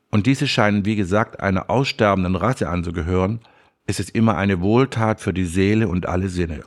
und 0.09 0.27
diese 0.27 0.47
scheinen 0.47 0.85
wie 0.85 0.95
gesagt 0.95 1.39
einer 1.39 1.69
aussterbenden 1.69 2.35
Rasse 2.35 2.69
anzugehören, 2.69 3.39
ist 3.87 3.99
es 3.99 4.09
immer 4.09 4.37
eine 4.37 4.61
Wohltat 4.61 5.19
für 5.21 5.33
die 5.33 5.45
Seele 5.45 5.87
und 5.87 6.07
alle 6.07 6.29
Sinne. 6.29 6.63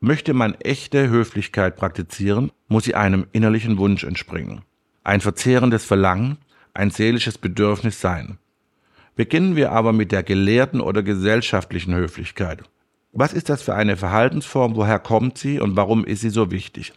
Möchte 0.00 0.32
man 0.32 0.54
echte 0.54 1.10
Höflichkeit 1.10 1.76
praktizieren, 1.76 2.50
muss 2.68 2.84
sie 2.84 2.94
einem 2.94 3.26
innerlichen 3.32 3.76
Wunsch 3.76 4.02
entspringen. 4.04 4.62
Ein 5.02 5.20
verzehrendes 5.20 5.84
Verlangen, 5.84 6.38
ein 6.74 6.90
seelisches 6.90 7.38
Bedürfnis 7.38 8.00
sein. 8.00 8.38
Beginnen 9.16 9.56
wir 9.56 9.72
aber 9.72 9.92
mit 9.92 10.12
der 10.12 10.22
gelehrten 10.22 10.80
oder 10.80 11.02
gesellschaftlichen 11.02 11.94
Höflichkeit. 11.94 12.62
Was 13.12 13.32
ist 13.32 13.48
das 13.48 13.62
für 13.62 13.74
eine 13.74 13.96
Verhaltensform, 13.96 14.76
woher 14.76 14.98
kommt 14.98 15.36
sie 15.36 15.58
und 15.58 15.76
warum 15.76 16.04
ist 16.04 16.20
sie 16.20 16.30
so 16.30 16.50
wichtig? 16.50 16.92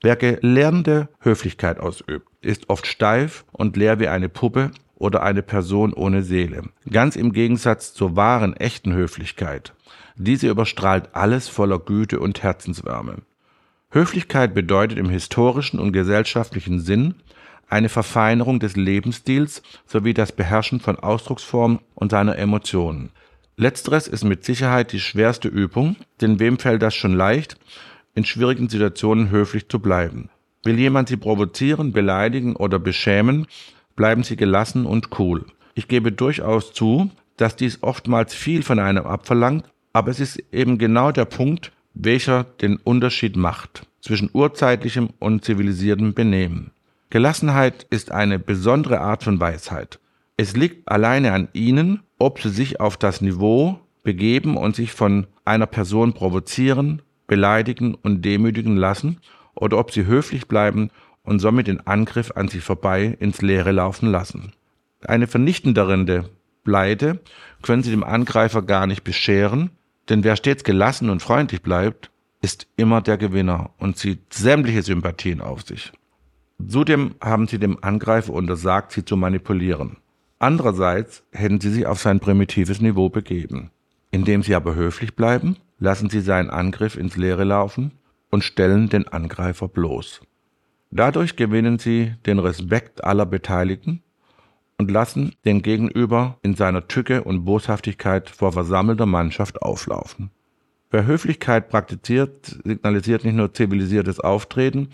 Wer 0.00 0.16
gelernte 0.16 1.08
Höflichkeit 1.20 1.78
ausübt, 1.78 2.26
ist 2.40 2.70
oft 2.70 2.86
steif 2.86 3.44
und 3.52 3.76
leer 3.76 4.00
wie 4.00 4.08
eine 4.08 4.28
Puppe 4.28 4.70
oder 4.96 5.22
eine 5.22 5.42
Person 5.42 5.92
ohne 5.92 6.22
Seele. 6.22 6.64
Ganz 6.90 7.16
im 7.16 7.32
Gegensatz 7.32 7.92
zur 7.92 8.16
wahren, 8.16 8.56
echten 8.56 8.94
Höflichkeit. 8.94 9.74
Diese 10.16 10.48
überstrahlt 10.48 11.10
alles 11.12 11.48
voller 11.48 11.78
Güte 11.78 12.18
und 12.18 12.42
Herzenswärme. 12.42 13.18
Höflichkeit 13.92 14.54
bedeutet 14.54 14.98
im 14.98 15.10
historischen 15.10 15.78
und 15.78 15.92
gesellschaftlichen 15.92 16.80
Sinn 16.80 17.14
eine 17.68 17.90
Verfeinerung 17.90 18.58
des 18.58 18.74
Lebensstils 18.74 19.62
sowie 19.86 20.14
das 20.14 20.32
Beherrschen 20.32 20.80
von 20.80 20.98
Ausdrucksformen 20.98 21.78
und 21.94 22.10
seiner 22.10 22.36
Emotionen. 22.36 23.10
Letzteres 23.56 24.08
ist 24.08 24.24
mit 24.24 24.44
Sicherheit 24.44 24.92
die 24.92 25.00
schwerste 25.00 25.48
Übung, 25.48 25.96
denn 26.22 26.40
wem 26.40 26.58
fällt 26.58 26.80
das 26.80 26.94
schon 26.94 27.14
leicht, 27.14 27.56
in 28.14 28.24
schwierigen 28.24 28.70
Situationen 28.70 29.30
höflich 29.30 29.68
zu 29.68 29.78
bleiben. 29.78 30.30
Will 30.64 30.78
jemand 30.78 31.10
Sie 31.10 31.18
provozieren, 31.18 31.92
beleidigen 31.92 32.56
oder 32.56 32.78
beschämen, 32.78 33.46
bleiben 33.94 34.22
Sie 34.22 34.36
gelassen 34.36 34.86
und 34.86 35.18
cool. 35.18 35.44
Ich 35.74 35.86
gebe 35.86 36.12
durchaus 36.12 36.72
zu, 36.72 37.10
dass 37.36 37.56
dies 37.56 37.82
oftmals 37.82 38.32
viel 38.34 38.62
von 38.62 38.78
einem 38.78 39.04
abverlangt, 39.04 39.66
aber 39.92 40.10
es 40.10 40.20
ist 40.20 40.42
eben 40.50 40.78
genau 40.78 41.12
der 41.12 41.26
Punkt, 41.26 41.72
welcher 41.94 42.44
den 42.44 42.76
Unterschied 42.76 43.36
macht 43.36 43.86
zwischen 44.00 44.30
urzeitlichem 44.32 45.10
und 45.18 45.44
zivilisiertem 45.44 46.14
Benehmen. 46.14 46.72
Gelassenheit 47.10 47.86
ist 47.90 48.10
eine 48.10 48.38
besondere 48.38 49.00
Art 49.00 49.22
von 49.22 49.38
Weisheit. 49.38 49.98
Es 50.36 50.56
liegt 50.56 50.88
alleine 50.88 51.32
an 51.32 51.48
Ihnen, 51.52 52.00
ob 52.18 52.40
Sie 52.40 52.48
sich 52.48 52.80
auf 52.80 52.96
das 52.96 53.20
Niveau 53.20 53.78
begeben 54.02 54.56
und 54.56 54.74
sich 54.74 54.92
von 54.92 55.26
einer 55.44 55.66
Person 55.66 56.14
provozieren, 56.14 57.02
beleidigen 57.26 57.94
und 57.94 58.24
demütigen 58.24 58.76
lassen 58.76 59.18
oder 59.54 59.78
ob 59.78 59.92
Sie 59.92 60.06
höflich 60.06 60.48
bleiben 60.48 60.90
und 61.22 61.38
somit 61.38 61.66
den 61.66 61.86
Angriff 61.86 62.32
an 62.34 62.48
Sie 62.48 62.60
vorbei 62.60 63.16
ins 63.20 63.42
Leere 63.42 63.72
laufen 63.72 64.10
lassen. 64.10 64.52
Eine 65.04 65.26
vernichtendere 65.26 66.24
Pleite 66.64 67.20
können 67.62 67.82
Sie 67.82 67.90
dem 67.90 68.04
Angreifer 68.04 68.62
gar 68.62 68.86
nicht 68.86 69.04
bescheren, 69.04 69.70
denn 70.08 70.24
wer 70.24 70.36
stets 70.36 70.64
gelassen 70.64 71.10
und 71.10 71.22
freundlich 71.22 71.62
bleibt, 71.62 72.10
ist 72.40 72.66
immer 72.76 73.00
der 73.00 73.18
Gewinner 73.18 73.70
und 73.78 73.96
zieht 73.96 74.34
sämtliche 74.34 74.82
Sympathien 74.82 75.40
auf 75.40 75.62
sich. 75.62 75.92
Zudem 76.66 77.14
haben 77.20 77.46
sie 77.46 77.58
dem 77.58 77.82
Angreifer 77.82 78.32
untersagt, 78.32 78.92
sie 78.92 79.04
zu 79.04 79.16
manipulieren. 79.16 79.98
Andererseits 80.38 81.24
hätten 81.30 81.60
sie 81.60 81.70
sich 81.70 81.86
auf 81.86 82.00
sein 82.00 82.20
primitives 82.20 82.80
Niveau 82.80 83.08
begeben. 83.08 83.70
Indem 84.10 84.42
sie 84.42 84.54
aber 84.54 84.74
höflich 84.74 85.14
bleiben, 85.14 85.56
lassen 85.78 86.10
sie 86.10 86.20
seinen 86.20 86.50
Angriff 86.50 86.96
ins 86.96 87.16
Leere 87.16 87.44
laufen 87.44 87.92
und 88.30 88.44
stellen 88.44 88.88
den 88.88 89.08
Angreifer 89.08 89.68
bloß. 89.68 90.20
Dadurch 90.90 91.36
gewinnen 91.36 91.78
sie 91.78 92.14
den 92.26 92.38
Respekt 92.38 93.04
aller 93.04 93.24
Beteiligten 93.24 94.02
und 94.78 94.90
lassen 94.90 95.34
den 95.44 95.62
Gegenüber 95.62 96.38
in 96.42 96.54
seiner 96.54 96.88
Tücke 96.88 97.22
und 97.24 97.44
Boshaftigkeit 97.44 98.30
vor 98.30 98.52
versammelter 98.52 99.06
Mannschaft 99.06 99.62
auflaufen. 99.62 100.30
Wer 100.90 101.06
Höflichkeit 101.06 101.68
praktiziert, 101.68 102.58
signalisiert 102.64 103.24
nicht 103.24 103.36
nur 103.36 103.54
zivilisiertes 103.54 104.20
Auftreten, 104.20 104.88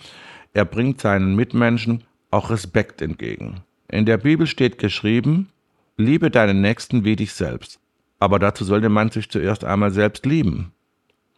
er 0.53 0.65
bringt 0.65 1.01
seinen 1.01 1.35
Mitmenschen 1.35 2.05
auch 2.31 2.51
Respekt 2.51 3.03
entgegen. 3.03 3.63
In 3.89 4.07
der 4.07 4.19
Bibel 4.19 4.47
steht 4.47 4.79
geschrieben, 4.79 5.49
liebe 5.97 6.31
deinen 6.31 6.61
Nächsten 6.61 7.05
wie 7.05 7.17
dich 7.17 7.33
selbst. 7.33 7.81
Aber 8.21 8.39
dazu 8.39 8.65
sollte 8.65 8.89
man 8.89 9.11
sich 9.11 9.29
zuerst 9.31 9.65
einmal 9.65 9.91
selbst 9.91 10.27
lieben. 10.27 10.73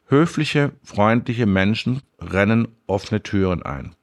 Höfliche, 0.07 0.73
freundliche 0.83 1.47
Menschen 1.47 2.03
rennen 2.19 2.69
offene 2.87 3.23
Türen 3.23 3.63
ein, 3.63 3.95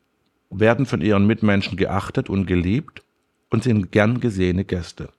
werden 0.50 0.86
von 0.86 1.02
ihren 1.02 1.28
Mitmenschen 1.28 1.78
geachtet 1.78 2.30
und 2.30 2.46
geliebt 2.46 3.04
und 3.50 3.64
sind 3.64 3.92
gern 3.92 4.20
gesehene 4.20 4.66
Gäste. 4.66 5.10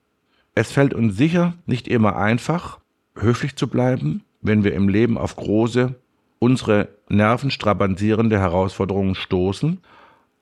Es 0.54 0.72
fällt 0.72 0.94
uns 0.94 1.16
sicher 1.16 1.54
nicht 1.66 1.88
immer 1.88 2.16
einfach, 2.16 2.78
höflich 3.14 3.56
zu 3.56 3.68
bleiben, 3.68 4.24
wenn 4.40 4.64
wir 4.64 4.74
im 4.74 4.88
Leben 4.88 5.18
auf 5.18 5.36
große, 5.36 5.94
unsere 6.38 6.88
nervenstrapazierende 7.08 8.38
Herausforderungen 8.38 9.14
stoßen, 9.14 9.78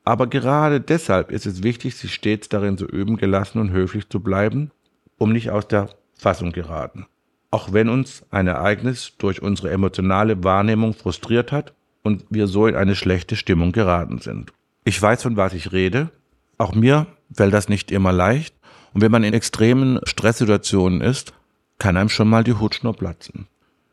aber 0.06 0.28
gerade 0.28 0.80
deshalb 0.80 1.32
ist 1.32 1.46
es 1.46 1.64
wichtig, 1.64 1.96
sich 1.96 2.14
stets 2.14 2.48
darin 2.48 2.78
zu 2.78 2.86
üben, 2.86 3.16
gelassen 3.16 3.58
und 3.58 3.72
höflich 3.72 4.08
zu 4.08 4.20
bleiben, 4.20 4.70
um 5.18 5.32
nicht 5.32 5.50
aus 5.50 5.66
der 5.66 5.88
Fassung 6.16 6.52
geraten. 6.52 7.06
Auch 7.50 7.72
wenn 7.72 7.88
uns 7.88 8.24
ein 8.30 8.46
Ereignis 8.46 9.14
durch 9.18 9.42
unsere 9.42 9.70
emotionale 9.70 10.44
Wahrnehmung 10.44 10.94
frustriert 10.94 11.50
hat 11.50 11.74
und 12.04 12.24
wir 12.30 12.46
so 12.46 12.68
in 12.68 12.76
eine 12.76 12.94
schlechte 12.94 13.34
Stimmung 13.34 13.72
geraten 13.72 14.18
sind. 14.18 14.52
Ich 14.84 15.02
weiß, 15.02 15.24
von 15.24 15.36
was 15.36 15.54
ich 15.54 15.72
rede. 15.72 16.10
Auch 16.56 16.74
mir 16.74 17.08
fällt 17.32 17.54
das 17.54 17.68
nicht 17.68 17.90
immer 17.90 18.12
leicht. 18.12 18.54
Und 18.94 19.02
wenn 19.02 19.12
man 19.12 19.24
in 19.24 19.34
extremen 19.34 20.00
Stresssituationen 20.04 21.00
ist, 21.00 21.34
kann 21.78 21.96
einem 21.96 22.08
schon 22.08 22.28
mal 22.28 22.44
die 22.44 22.54
Hutschnur 22.54 22.94
platzen. 22.94 23.46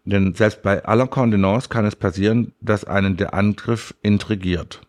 Denn 0.06 0.34
selbst 0.34 0.62
bei 0.62 0.84
aller 0.86 1.08
Kontenance 1.08 1.70
kann 1.70 1.86
es 1.86 1.96
passieren, 1.96 2.54
dass 2.62 2.86
einen 2.86 3.18
der 3.18 3.34
Angriff 3.34 3.94
intrigiert. 4.02 4.82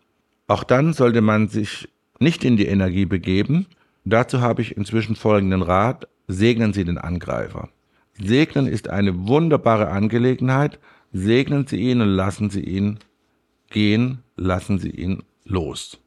Auch 0.47 0.63
dann 0.63 0.93
sollte 0.93 1.21
man 1.21 1.47
sich 1.47 1.89
nicht 2.19 2.43
in 2.43 2.57
die 2.57 2.67
Energie 2.67 3.05
begeben. 3.05 3.67
Dazu 4.03 4.41
habe 4.41 4.61
ich 4.61 4.77
inzwischen 4.77 5.15
folgenden 5.15 5.61
Rat. 5.61 6.07
Segnen 6.27 6.73
Sie 6.73 6.83
den 6.83 6.97
Angreifer. 6.97 7.69
Segnen 8.13 8.67
ist 8.67 8.89
eine 8.89 9.27
wunderbare 9.27 9.89
Angelegenheit. 9.89 10.79
Segnen 11.11 11.67
Sie 11.67 11.77
ihn 11.77 12.01
und 12.01 12.09
lassen 12.09 12.49
Sie 12.49 12.61
ihn 12.61 12.99
gehen, 13.69 14.19
lassen 14.35 14.79
Sie 14.79 14.89
ihn 14.89 15.23
los. 15.45 15.99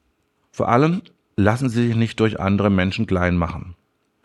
Vor 0.50 0.68
allem 0.68 1.02
lassen 1.38 1.68
Sie 1.68 1.86
sich 1.86 1.96
nicht 1.96 2.18
durch 2.18 2.40
andere 2.40 2.68
Menschen 2.68 3.06
klein 3.06 3.36
machen. 3.36 3.76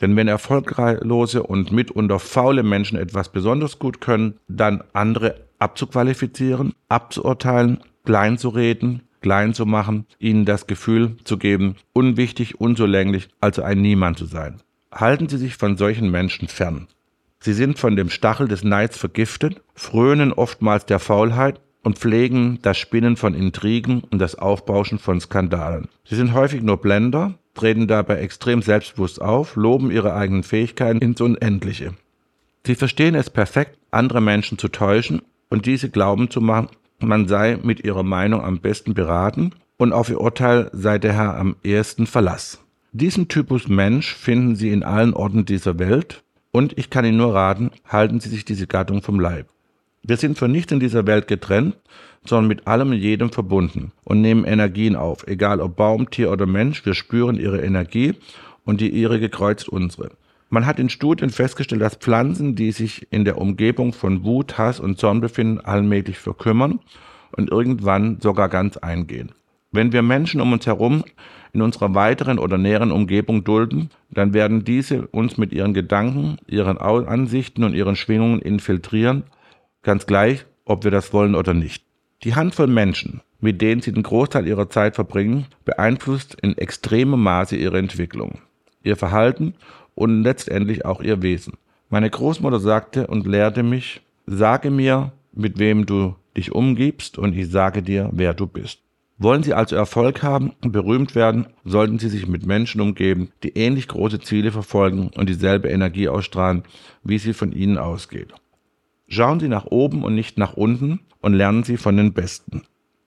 Denn 0.01 0.15
wenn 0.15 0.27
erfolglose 0.27 1.43
und 1.43 1.71
mitunter 1.71 2.17
faule 2.19 2.63
Menschen 2.63 2.97
etwas 2.97 3.31
besonders 3.31 3.77
gut 3.77 4.01
können, 4.01 4.39
dann 4.47 4.83
andere 4.93 5.35
abzuqualifizieren, 5.59 6.73
abzuurteilen, 6.89 7.81
klein 8.03 8.39
zu 8.39 8.49
reden, 8.49 9.03
klein 9.21 9.53
zu 9.53 9.67
machen, 9.67 10.07
ihnen 10.17 10.45
das 10.45 10.65
Gefühl 10.65 11.17
zu 11.23 11.37
geben, 11.37 11.75
unwichtig, 11.93 12.59
unzulänglich, 12.59 13.29
also 13.39 13.61
ein 13.61 13.81
Niemand 13.81 14.17
zu 14.17 14.25
sein. 14.25 14.61
Halten 14.91 15.29
Sie 15.29 15.37
sich 15.37 15.55
von 15.55 15.77
solchen 15.77 16.09
Menschen 16.09 16.47
fern. 16.47 16.87
Sie 17.39 17.53
sind 17.53 17.77
von 17.77 17.95
dem 17.95 18.09
Stachel 18.09 18.47
des 18.47 18.63
Neids 18.63 18.97
vergiftet, 18.97 19.61
frönen 19.75 20.33
oftmals 20.33 20.87
der 20.87 20.99
Faulheit 20.99 21.61
und 21.83 21.99
pflegen 21.99 22.59
das 22.61 22.77
Spinnen 22.77 23.17
von 23.17 23.35
Intrigen 23.35 24.01
und 24.09 24.19
das 24.19 24.35
Aufbauschen 24.35 24.99
von 24.99 25.19
Skandalen. 25.19 25.89
Sie 26.05 26.15
sind 26.15 26.33
häufig 26.33 26.63
nur 26.63 26.77
Blender, 26.77 27.35
treten 27.53 27.87
dabei 27.87 28.17
extrem 28.17 28.61
selbstbewusst 28.61 29.21
auf, 29.21 29.55
loben 29.55 29.91
ihre 29.91 30.15
eigenen 30.15 30.43
Fähigkeiten 30.43 30.99
ins 30.99 31.21
Unendliche. 31.21 31.93
Sie 32.65 32.75
verstehen 32.75 33.15
es 33.15 33.29
perfekt, 33.29 33.77
andere 33.91 34.21
Menschen 34.21 34.57
zu 34.57 34.69
täuschen 34.69 35.21
und 35.49 35.65
diese 35.65 35.89
glauben 35.89 36.29
zu 36.29 36.41
machen, 36.41 36.69
man 36.99 37.27
sei 37.27 37.59
mit 37.61 37.83
ihrer 37.83 38.03
Meinung 38.03 38.41
am 38.41 38.59
besten 38.59 38.93
beraten 38.93 39.51
und 39.77 39.91
auf 39.91 40.09
ihr 40.09 40.21
Urteil 40.21 40.69
sei 40.71 40.97
der 40.97 41.13
Herr 41.13 41.37
am 41.37 41.57
ehesten 41.63 42.07
Verlass. 42.07 42.59
Diesen 42.93 43.27
Typus 43.27 43.67
Mensch 43.67 44.13
finden 44.13 44.55
Sie 44.55 44.69
in 44.69 44.83
allen 44.83 45.13
Orten 45.13 45.45
dieser 45.45 45.79
Welt, 45.79 46.23
Und 46.55 46.77
ich 46.77 46.91
kann 46.91 47.03
Ihnen 47.03 47.17
nur 47.17 47.33
raten, 47.33 47.71
halten 47.87 48.19
Sie 48.19 48.29
sich 48.29 48.45
diese 48.45 48.67
Gattung 48.67 49.01
vom 49.01 49.19
Leib. 49.19 49.47
Wir 50.05 50.17
sind 50.17 50.37
von 50.37 50.51
nichts 50.51 50.73
in 50.73 50.81
dieser 50.81 51.07
Welt 51.07 51.27
getrennt, 51.27 51.77
sondern 52.25 52.49
mit 52.49 52.67
allem 52.67 52.91
und 52.91 52.97
jedem 52.97 53.31
verbunden 53.31 53.93
und 54.03 54.19
nehmen 54.19 54.43
Energien 54.43 54.97
auf, 54.97 55.25
egal 55.27 55.61
ob 55.61 55.77
Baum, 55.77 56.09
Tier 56.09 56.29
oder 56.29 56.45
Mensch, 56.45 56.85
wir 56.85 56.93
spüren 56.93 57.39
ihre 57.39 57.61
Energie 57.61 58.15
und 58.65 58.81
die 58.81 58.89
ihrige 58.89 59.29
kreuzt 59.29 59.69
unsere. 59.69 60.11
Man 60.49 60.65
hat 60.65 60.77
in 60.77 60.89
Studien 60.89 61.29
festgestellt, 61.29 61.81
dass 61.81 61.95
Pflanzen, 61.95 62.55
die 62.55 62.71
sich 62.71 63.07
in 63.11 63.23
der 63.23 63.37
Umgebung 63.37 63.93
von 63.93 64.23
Wut, 64.25 64.57
Hass 64.57 64.79
und 64.79 64.99
Zorn 64.99 65.21
befinden, 65.21 65.61
allmählich 65.61 66.19
verkümmern 66.19 66.79
und 67.31 67.49
irgendwann 67.49 68.19
sogar 68.21 68.49
ganz 68.49 68.77
eingehen. 68.77 69.31
Wenn 69.71 69.93
wir 69.93 70.01
Menschen 70.01 70.41
um 70.41 70.51
uns 70.51 70.67
herum 70.67 71.03
in 71.53 71.61
unserer 71.61 71.95
weiteren 71.95 72.39
oder 72.39 72.57
näheren 72.57 72.91
Umgebung 72.91 73.43
dulden, 73.43 73.89
dann 74.11 74.33
werden 74.33 74.65
diese 74.65 75.07
uns 75.07 75.37
mit 75.37 75.53
ihren 75.53 75.73
Gedanken, 75.73 76.37
ihren 76.45 76.77
Ansichten 76.77 77.63
und 77.63 77.73
ihren 77.73 77.95
Schwingungen 77.95 78.39
infiltrieren, 78.39 79.23
ganz 79.83 80.05
gleich, 80.05 80.45
ob 80.65 80.83
wir 80.83 80.91
das 80.91 81.13
wollen 81.13 81.35
oder 81.35 81.53
nicht. 81.53 81.83
Die 82.23 82.35
Handvoll 82.35 82.67
Menschen, 82.67 83.21
mit 83.39 83.61
denen 83.61 83.81
sie 83.81 83.91
den 83.91 84.03
Großteil 84.03 84.47
ihrer 84.47 84.69
Zeit 84.69 84.95
verbringen, 84.95 85.45
beeinflusst 85.65 86.37
in 86.41 86.57
extremem 86.57 87.21
Maße 87.21 87.57
ihre 87.57 87.77
Entwicklung, 87.77 88.39
ihr 88.81 88.95
Verhalten 88.95 89.55
und 89.95 90.23
letztendlich 90.23 90.85
auch 90.85 91.01
ihr 91.01 91.21
Wesen. 91.21 91.53
Meine 91.89 92.09
Großmutter 92.09 92.59
sagte 92.59 93.07
und 93.07 93.27
lehrte 93.27 93.61
mich, 93.61 94.01
sage 94.25 94.71
mir, 94.71 95.11
mit 95.33 95.59
wem 95.59 95.85
du 95.85 96.15
dich 96.37 96.51
umgibst 96.51 97.17
und 97.17 97.35
ich 97.35 97.49
sage 97.49 97.83
dir, 97.83 98.09
wer 98.13 98.33
du 98.33 98.47
bist. 98.47 98.79
Wollen 99.17 99.43
Sie 99.43 99.53
also 99.53 99.75
Erfolg 99.75 100.23
haben 100.23 100.53
und 100.63 100.71
berühmt 100.71 101.13
werden, 101.13 101.47
sollten 101.63 101.99
Sie 101.99 102.09
sich 102.09 102.27
mit 102.27 102.45
Menschen 102.45 102.81
umgeben, 102.81 103.29
die 103.43 103.55
ähnlich 103.55 103.87
große 103.87 104.19
Ziele 104.21 104.51
verfolgen 104.51 105.11
und 105.15 105.29
dieselbe 105.29 105.69
Energie 105.69 106.07
ausstrahlen, 106.07 106.63
wie 107.03 107.19
sie 107.19 107.33
von 107.33 107.51
Ihnen 107.51 107.77
ausgeht. 107.77 108.33
Schauen 109.13 109.39
Sie 109.39 109.47
nach 109.47 109.65
oben 109.65 110.03
und 110.03 110.15
nicht 110.15 110.39
nach 110.39 110.53
unten 110.53 111.01
und 111.21 111.33
lernen 111.33 111.63
Sie 111.63 111.77
von 111.77 111.95
den 111.95 112.13
Besten. 112.13 112.63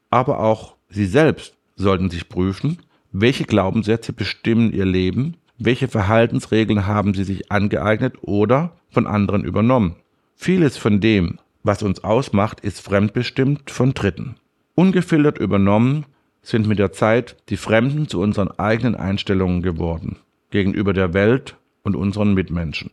Aber 0.09 0.39
auch 0.39 0.77
Sie 0.89 1.05
selbst 1.05 1.57
sollten 1.75 2.11
sich 2.11 2.29
prüfen, 2.29 2.79
welche 3.11 3.43
Glaubenssätze 3.43 4.13
bestimmen 4.13 4.73
Ihr 4.73 4.85
Leben, 4.85 5.37
welche 5.59 5.89
Verhaltensregeln 5.89 6.87
haben 6.87 7.13
Sie 7.13 7.25
sich 7.25 7.51
angeeignet 7.51 8.19
oder 8.21 8.77
von 8.89 9.09
anderen 9.09 9.43
übernommen. 9.43 9.97
Vieles 10.37 10.77
von 10.77 11.01
dem, 11.01 11.41
was 11.65 11.83
uns 11.83 12.05
ausmacht, 12.05 12.61
ist 12.61 12.81
fremdbestimmt 12.83 13.73
von 13.73 13.93
Dritten. 13.93 14.37
Ungefiltert 14.77 15.39
übernommen 15.39 16.07
sind 16.41 16.69
mit 16.69 16.79
der 16.79 16.93
Zeit 16.93 17.37
die 17.49 17.57
Fremden 17.57 18.07
zu 18.07 18.21
unseren 18.21 18.53
eigenen 18.53 18.95
Einstellungen 18.95 19.61
geworden, 19.61 20.19
gegenüber 20.51 20.93
der 20.93 21.15
Welt 21.15 21.57
und 21.83 21.97
unseren 21.97 22.35
Mitmenschen. 22.35 22.93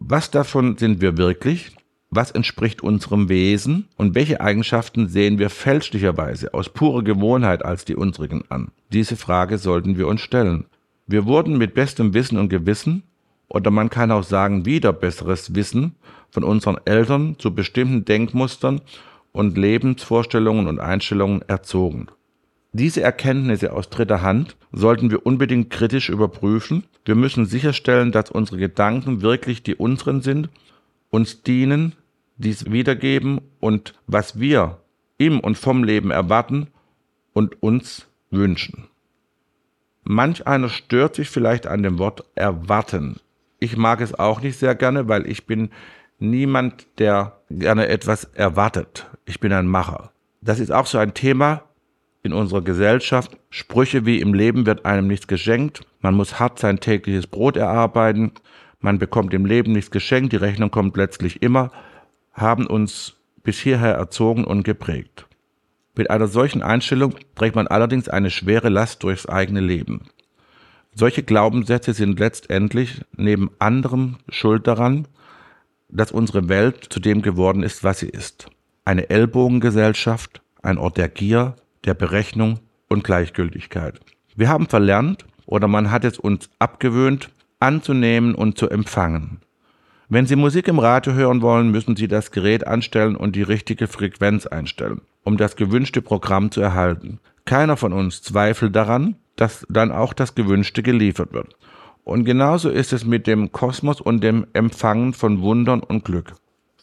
Was 0.00 0.32
davon 0.32 0.76
sind 0.76 1.00
wir 1.00 1.16
wirklich? 1.16 1.77
Was 2.10 2.30
entspricht 2.30 2.82
unserem 2.82 3.28
Wesen? 3.28 3.88
Und 3.96 4.14
welche 4.14 4.40
Eigenschaften 4.40 5.08
sehen 5.08 5.38
wir 5.38 5.50
fälschlicherweise 5.50 6.54
aus 6.54 6.70
purer 6.70 7.02
Gewohnheit 7.02 7.64
als 7.64 7.84
die 7.84 7.96
unsrigen 7.96 8.44
an? 8.48 8.70
Diese 8.92 9.16
Frage 9.16 9.58
sollten 9.58 9.98
wir 9.98 10.08
uns 10.08 10.22
stellen. 10.22 10.64
Wir 11.06 11.26
wurden 11.26 11.58
mit 11.58 11.74
bestem 11.74 12.14
Wissen 12.14 12.38
und 12.38 12.48
Gewissen, 12.48 13.02
oder 13.48 13.70
man 13.70 13.90
kann 13.90 14.10
auch 14.10 14.22
sagen 14.22 14.64
wieder 14.64 14.92
besseres 14.92 15.54
Wissen, 15.54 15.96
von 16.30 16.44
unseren 16.44 16.78
Eltern 16.84 17.36
zu 17.38 17.54
bestimmten 17.54 18.04
Denkmustern 18.04 18.80
und 19.32 19.58
Lebensvorstellungen 19.58 20.66
und 20.66 20.80
Einstellungen 20.80 21.42
erzogen. 21.42 22.08
Diese 22.72 23.02
Erkenntnisse 23.02 23.72
aus 23.72 23.88
dritter 23.88 24.22
Hand 24.22 24.56
sollten 24.72 25.10
wir 25.10 25.24
unbedingt 25.24 25.70
kritisch 25.70 26.08
überprüfen. 26.10 26.84
Wir 27.04 27.14
müssen 27.14 27.46
sicherstellen, 27.46 28.12
dass 28.12 28.30
unsere 28.30 28.58
Gedanken 28.58 29.22
wirklich 29.22 29.62
die 29.62 29.74
unseren 29.74 30.20
sind, 30.20 30.50
uns 31.10 31.42
dienen, 31.42 31.94
dies 32.38 32.70
wiedergeben 32.70 33.40
und 33.60 33.94
was 34.06 34.40
wir 34.40 34.78
im 35.18 35.40
und 35.40 35.58
vom 35.58 35.84
Leben 35.84 36.10
erwarten 36.10 36.68
und 37.32 37.62
uns 37.62 38.06
wünschen. 38.30 38.88
Manch 40.04 40.46
einer 40.46 40.68
stört 40.70 41.16
sich 41.16 41.28
vielleicht 41.28 41.66
an 41.66 41.82
dem 41.82 41.98
Wort 41.98 42.24
erwarten. 42.34 43.20
Ich 43.58 43.76
mag 43.76 44.00
es 44.00 44.18
auch 44.18 44.40
nicht 44.40 44.58
sehr 44.58 44.74
gerne, 44.74 45.08
weil 45.08 45.26
ich 45.26 45.46
bin 45.46 45.70
niemand, 46.18 46.86
der 46.98 47.40
gerne 47.50 47.88
etwas 47.88 48.24
erwartet. 48.24 49.06
Ich 49.26 49.40
bin 49.40 49.52
ein 49.52 49.66
Macher. 49.66 50.12
Das 50.40 50.60
ist 50.60 50.72
auch 50.72 50.86
so 50.86 50.98
ein 50.98 51.14
Thema 51.14 51.62
in 52.22 52.32
unserer 52.32 52.62
Gesellschaft. 52.62 53.36
Sprüche 53.50 54.06
wie 54.06 54.20
im 54.20 54.34
Leben 54.34 54.66
wird 54.66 54.84
einem 54.84 55.08
nichts 55.08 55.26
geschenkt. 55.26 55.82
Man 56.00 56.14
muss 56.14 56.38
hart 56.38 56.58
sein 56.58 56.80
tägliches 56.80 57.26
Brot 57.26 57.56
erarbeiten. 57.56 58.32
Man 58.80 58.98
bekommt 58.98 59.34
im 59.34 59.44
Leben 59.44 59.72
nichts 59.72 59.90
geschenkt. 59.90 60.32
Die 60.32 60.36
Rechnung 60.36 60.70
kommt 60.70 60.96
letztlich 60.96 61.42
immer. 61.42 61.70
Haben 62.38 62.66
uns 62.66 63.16
bis 63.42 63.58
hierher 63.58 63.94
erzogen 63.94 64.44
und 64.44 64.62
geprägt. 64.62 65.26
Mit 65.94 66.10
einer 66.10 66.28
solchen 66.28 66.62
Einstellung 66.62 67.16
trägt 67.34 67.56
man 67.56 67.66
allerdings 67.66 68.08
eine 68.08 68.30
schwere 68.30 68.68
Last 68.68 69.02
durchs 69.02 69.26
eigene 69.26 69.60
Leben. 69.60 70.02
Solche 70.94 71.22
Glaubenssätze 71.22 71.92
sind 71.92 72.18
letztendlich 72.18 73.02
neben 73.16 73.50
anderem 73.58 74.16
schuld 74.28 74.66
daran, 74.66 75.08
dass 75.88 76.12
unsere 76.12 76.48
Welt 76.48 76.86
zu 76.90 77.00
dem 77.00 77.22
geworden 77.22 77.62
ist, 77.62 77.84
was 77.84 78.00
sie 78.00 78.08
ist. 78.08 78.46
Eine 78.84 79.10
Ellbogengesellschaft, 79.10 80.42
ein 80.62 80.78
Ort 80.78 80.96
der 80.96 81.08
Gier, 81.08 81.56
der 81.84 81.94
Berechnung 81.94 82.60
und 82.88 83.04
Gleichgültigkeit. 83.04 84.00
Wir 84.36 84.48
haben 84.48 84.66
verlernt 84.66 85.24
oder 85.46 85.66
man 85.66 85.90
hat 85.90 86.04
es 86.04 86.18
uns 86.18 86.50
abgewöhnt, 86.58 87.30
anzunehmen 87.60 88.34
und 88.34 88.58
zu 88.58 88.68
empfangen. 88.68 89.40
Wenn 90.10 90.24
Sie 90.24 90.36
Musik 90.36 90.68
im 90.68 90.78
Radio 90.78 91.12
hören 91.12 91.42
wollen, 91.42 91.70
müssen 91.70 91.94
Sie 91.94 92.08
das 92.08 92.30
Gerät 92.30 92.66
anstellen 92.66 93.14
und 93.14 93.36
die 93.36 93.42
richtige 93.42 93.86
Frequenz 93.86 94.46
einstellen, 94.46 95.02
um 95.22 95.36
das 95.36 95.54
gewünschte 95.54 96.00
Programm 96.00 96.50
zu 96.50 96.62
erhalten. 96.62 97.18
Keiner 97.44 97.76
von 97.76 97.92
uns 97.92 98.22
zweifelt 98.22 98.74
daran, 98.74 99.16
dass 99.36 99.66
dann 99.68 99.92
auch 99.92 100.14
das 100.14 100.34
Gewünschte 100.34 100.82
geliefert 100.82 101.34
wird. 101.34 101.56
Und 102.04 102.24
genauso 102.24 102.70
ist 102.70 102.94
es 102.94 103.04
mit 103.04 103.26
dem 103.26 103.52
Kosmos 103.52 104.00
und 104.00 104.24
dem 104.24 104.46
Empfangen 104.54 105.12
von 105.12 105.42
Wundern 105.42 105.80
und 105.80 106.06
Glück, 106.06 106.32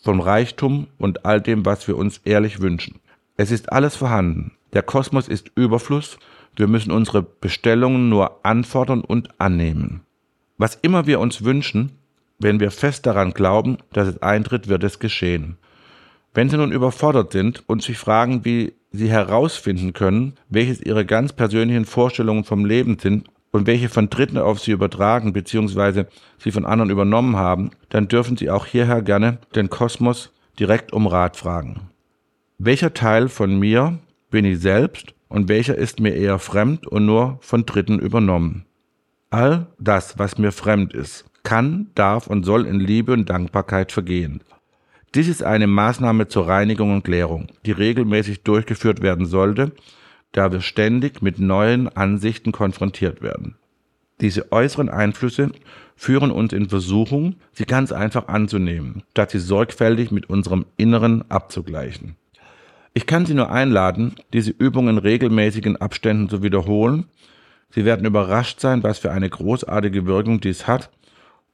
vom 0.03 0.19
Reichtum 0.19 0.85
und 0.99 1.25
all 1.25 1.41
dem, 1.41 1.65
was 1.65 1.87
wir 1.87 1.97
uns 1.97 2.21
ehrlich 2.25 2.61
wünschen. 2.61 2.99
Es 3.37 3.49
ist 3.49 3.71
alles 3.71 3.95
vorhanden. 3.95 4.51
Der 4.73 4.83
Kosmos 4.83 5.27
ist 5.27 5.49
Überfluss. 5.55 6.19
Wir 6.55 6.67
müssen 6.67 6.91
unsere 6.91 7.23
Bestellungen 7.23 8.07
nur 8.07 8.45
anfordern 8.45 9.01
und 9.01 9.29
annehmen. 9.41 10.01
Was 10.59 10.75
immer 10.75 11.07
wir 11.07 11.19
uns 11.19 11.43
wünschen, 11.43 11.93
wenn 12.39 12.59
wir 12.59 12.71
fest 12.71 13.05
daran 13.05 13.31
glauben, 13.31 13.77
dass 13.93 14.07
es 14.07 14.21
eintritt, 14.21 14.67
wird 14.67 14.83
es 14.83 14.99
geschehen. 14.99 15.57
Wenn 16.33 16.49
Sie 16.49 16.57
nun 16.57 16.71
überfordert 16.71 17.31
sind 17.31 17.63
und 17.67 17.81
sich 17.81 17.97
fragen, 17.97 18.43
wie 18.43 18.73
Sie 18.91 19.09
herausfinden 19.09 19.93
können, 19.93 20.33
welches 20.49 20.81
Ihre 20.81 21.05
ganz 21.05 21.33
persönlichen 21.33 21.85
Vorstellungen 21.85 22.43
vom 22.43 22.65
Leben 22.65 22.97
sind, 22.99 23.29
und 23.55 23.67
welche 23.67 23.87
von 23.87 24.09
Dritten 24.09 24.37
auf 24.37 24.59
sie 24.59 24.71
übertragen 24.71 25.31
bzw. 25.31 26.05
sie 26.37 26.51
von 26.51 26.65
anderen 26.65 26.89
übernommen 26.89 27.37
haben, 27.37 27.71
dann 27.87 28.09
dürfen 28.09 28.35
Sie 28.35 28.49
auch 28.49 28.65
hierher 28.65 29.01
gerne 29.01 29.37
den 29.55 29.69
Kosmos 29.69 30.33
direkt 30.59 30.91
um 30.91 31.07
Rat 31.07 31.37
fragen. 31.37 31.89
Welcher 32.57 32.93
Teil 32.93 33.29
von 33.29 33.57
mir 33.57 33.99
bin 34.29 34.43
ich 34.43 34.59
selbst 34.59 35.13
und 35.29 35.47
welcher 35.47 35.75
ist 35.75 36.01
mir 36.01 36.13
eher 36.13 36.37
fremd 36.37 36.85
und 36.85 37.05
nur 37.05 37.37
von 37.39 37.65
Dritten 37.65 37.97
übernommen? 37.97 38.65
All 39.29 39.67
das, 39.79 40.19
was 40.19 40.37
mir 40.37 40.51
fremd 40.51 40.93
ist, 40.93 41.25
kann, 41.45 41.87
darf 41.95 42.27
und 42.27 42.43
soll 42.43 42.65
in 42.65 42.81
Liebe 42.81 43.13
und 43.13 43.29
Dankbarkeit 43.29 43.93
vergehen. 43.93 44.41
Dies 45.13 45.29
ist 45.29 45.43
eine 45.43 45.67
Maßnahme 45.67 46.27
zur 46.27 46.49
Reinigung 46.49 46.91
und 46.91 47.05
Klärung, 47.05 47.47
die 47.65 47.71
regelmäßig 47.71 48.43
durchgeführt 48.43 49.01
werden 49.01 49.25
sollte, 49.25 49.71
da 50.33 50.51
wir 50.51 50.59
ständig 50.59 51.21
mit 51.21 51.39
neuen 51.39 51.87
Ansichten 51.87 52.51
konfrontiert 52.51 53.21
werden. 53.21 53.55
Diese 54.19 54.51
äußeren 54.51 54.89
Einflüsse 54.89 55.51
führen 55.95 56.31
uns 56.31 56.51
in 56.51 56.67
Versuchung, 56.67 57.35
sie 57.53 57.65
ganz 57.65 57.93
einfach 57.93 58.27
anzunehmen, 58.27 59.03
statt 59.11 59.31
sie 59.31 59.39
sorgfältig 59.39 60.11
mit 60.11 60.29
unserem 60.29 60.65
Inneren 60.75 61.29
abzugleichen. 61.31 62.17
Ich 62.93 63.05
kann 63.05 63.25
Sie 63.25 63.33
nur 63.33 63.51
einladen, 63.51 64.15
diese 64.31 64.51
Übung 64.51 64.87
in 64.87 64.97
regelmäßigen 64.97 65.75
Abständen 65.75 66.29
zu 66.29 66.43
wiederholen. 66.43 67.07
Sie 67.69 67.83
werden 67.83 68.05
überrascht 68.05 68.61
sein, 68.61 68.83
was 68.83 68.99
für 68.99 69.11
eine 69.11 69.29
großartige 69.29 70.05
Wirkung 70.05 70.39
dies 70.39 70.65
hat 70.65 70.89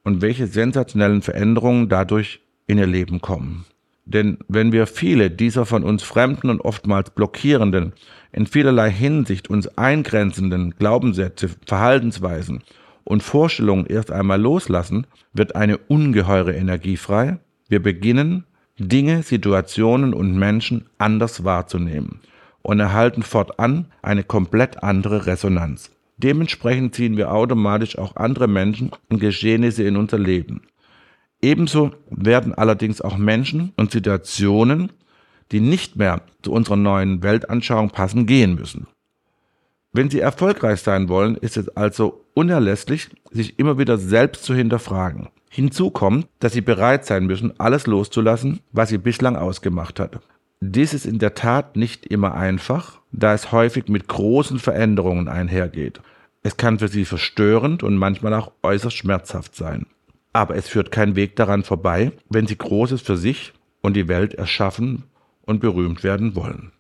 und 0.03 0.21
welche 0.21 0.47
sensationellen 0.47 1.21
Veränderungen 1.21 1.89
dadurch 1.89 2.41
in 2.67 2.77
Ihr 2.77 2.87
Leben 2.87 3.21
kommen. 3.21 3.65
Denn 4.05 4.39
wenn 4.47 4.71
wir 4.71 4.87
viele 4.87 5.29
dieser 5.29 5.65
von 5.65 5.83
uns 5.83 6.03
fremden 6.03 6.49
und 6.49 6.61
oftmals 6.61 7.11
blockierenden, 7.11 7.93
in 8.31 8.47
vielerlei 8.47 8.91
Hinsicht 8.91 9.49
uns 9.49 9.67
eingrenzenden 9.77 10.75
Glaubenssätze, 10.75 11.49
Verhaltensweisen 11.65 12.63
und 13.03 13.23
Vorstellungen 13.23 13.85
erst 13.85 14.11
einmal 14.11 14.41
loslassen, 14.41 15.05
wird 15.33 15.55
eine 15.55 15.77
ungeheure 15.77 16.53
Energie 16.53 16.97
frei. 16.97 17.39
Wir 17.67 17.81
beginnen, 17.81 18.45
Dinge, 18.79 19.23
Situationen 19.23 20.13
und 20.13 20.37
Menschen 20.37 20.85
anders 20.97 21.43
wahrzunehmen 21.43 22.19
und 22.63 22.79
erhalten 22.79 23.23
fortan 23.23 23.85
eine 24.01 24.23
komplett 24.23 24.83
andere 24.83 25.25
Resonanz. 25.25 25.91
Dementsprechend 26.23 26.93
ziehen 26.93 27.17
wir 27.17 27.31
automatisch 27.31 27.97
auch 27.97 28.15
andere 28.15 28.47
Menschen 28.47 28.91
und 29.09 29.19
Geschehnisse 29.19 29.83
in 29.83 29.97
unser 29.97 30.19
Leben. 30.19 30.61
Ebenso 31.41 31.91
werden 32.11 32.53
allerdings 32.53 33.01
auch 33.01 33.17
Menschen 33.17 33.73
und 33.75 33.91
Situationen, 33.91 34.91
die 35.51 35.59
nicht 35.59 35.95
mehr 35.95 36.21
zu 36.43 36.51
unserer 36.51 36.75
neuen 36.75 37.23
Weltanschauung 37.23 37.89
passen, 37.89 38.27
gehen 38.27 38.53
müssen. 38.53 38.85
Wenn 39.93 40.11
Sie 40.11 40.19
erfolgreich 40.19 40.81
sein 40.81 41.09
wollen, 41.09 41.35
ist 41.35 41.57
es 41.57 41.69
also 41.75 42.23
unerlässlich, 42.35 43.09
sich 43.31 43.57
immer 43.57 43.79
wieder 43.79 43.97
selbst 43.97 44.43
zu 44.43 44.53
hinterfragen. 44.53 45.29
Hinzu 45.49 45.89
kommt, 45.89 46.27
dass 46.39 46.53
Sie 46.53 46.61
bereit 46.61 47.05
sein 47.05 47.25
müssen, 47.25 47.59
alles 47.59 47.87
loszulassen, 47.87 48.59
was 48.71 48.89
Sie 48.89 48.99
bislang 48.99 49.35
ausgemacht 49.35 49.99
hat. 49.99 50.19
Dies 50.61 50.93
ist 50.93 51.07
in 51.07 51.17
der 51.17 51.33
Tat 51.33 51.75
nicht 51.75 52.05
immer 52.05 52.35
einfach, 52.35 53.01
da 53.11 53.33
es 53.33 53.51
häufig 53.51 53.87
mit 53.87 54.07
großen 54.07 54.59
Veränderungen 54.59 55.27
einhergeht. 55.27 55.99
Es 56.43 56.57
kann 56.57 56.79
für 56.79 56.87
Sie 56.87 57.05
verstörend 57.05 57.83
und 57.83 57.97
manchmal 57.97 58.33
auch 58.33 58.51
äußerst 58.63 58.97
schmerzhaft 58.97 59.55
sein. 59.55 59.85
Aber 60.33 60.55
es 60.55 60.67
führt 60.67 60.91
kein 60.91 61.15
Weg 61.15 61.35
daran 61.35 61.63
vorbei, 61.63 62.11
wenn 62.29 62.47
Sie 62.47 62.57
Großes 62.57 63.01
für 63.01 63.17
sich 63.17 63.53
und 63.81 63.95
die 63.95 64.07
Welt 64.07 64.33
erschaffen 64.33 65.03
und 65.43 65.59
berühmt 65.59 66.03
werden 66.03 66.35
wollen. 66.35 66.71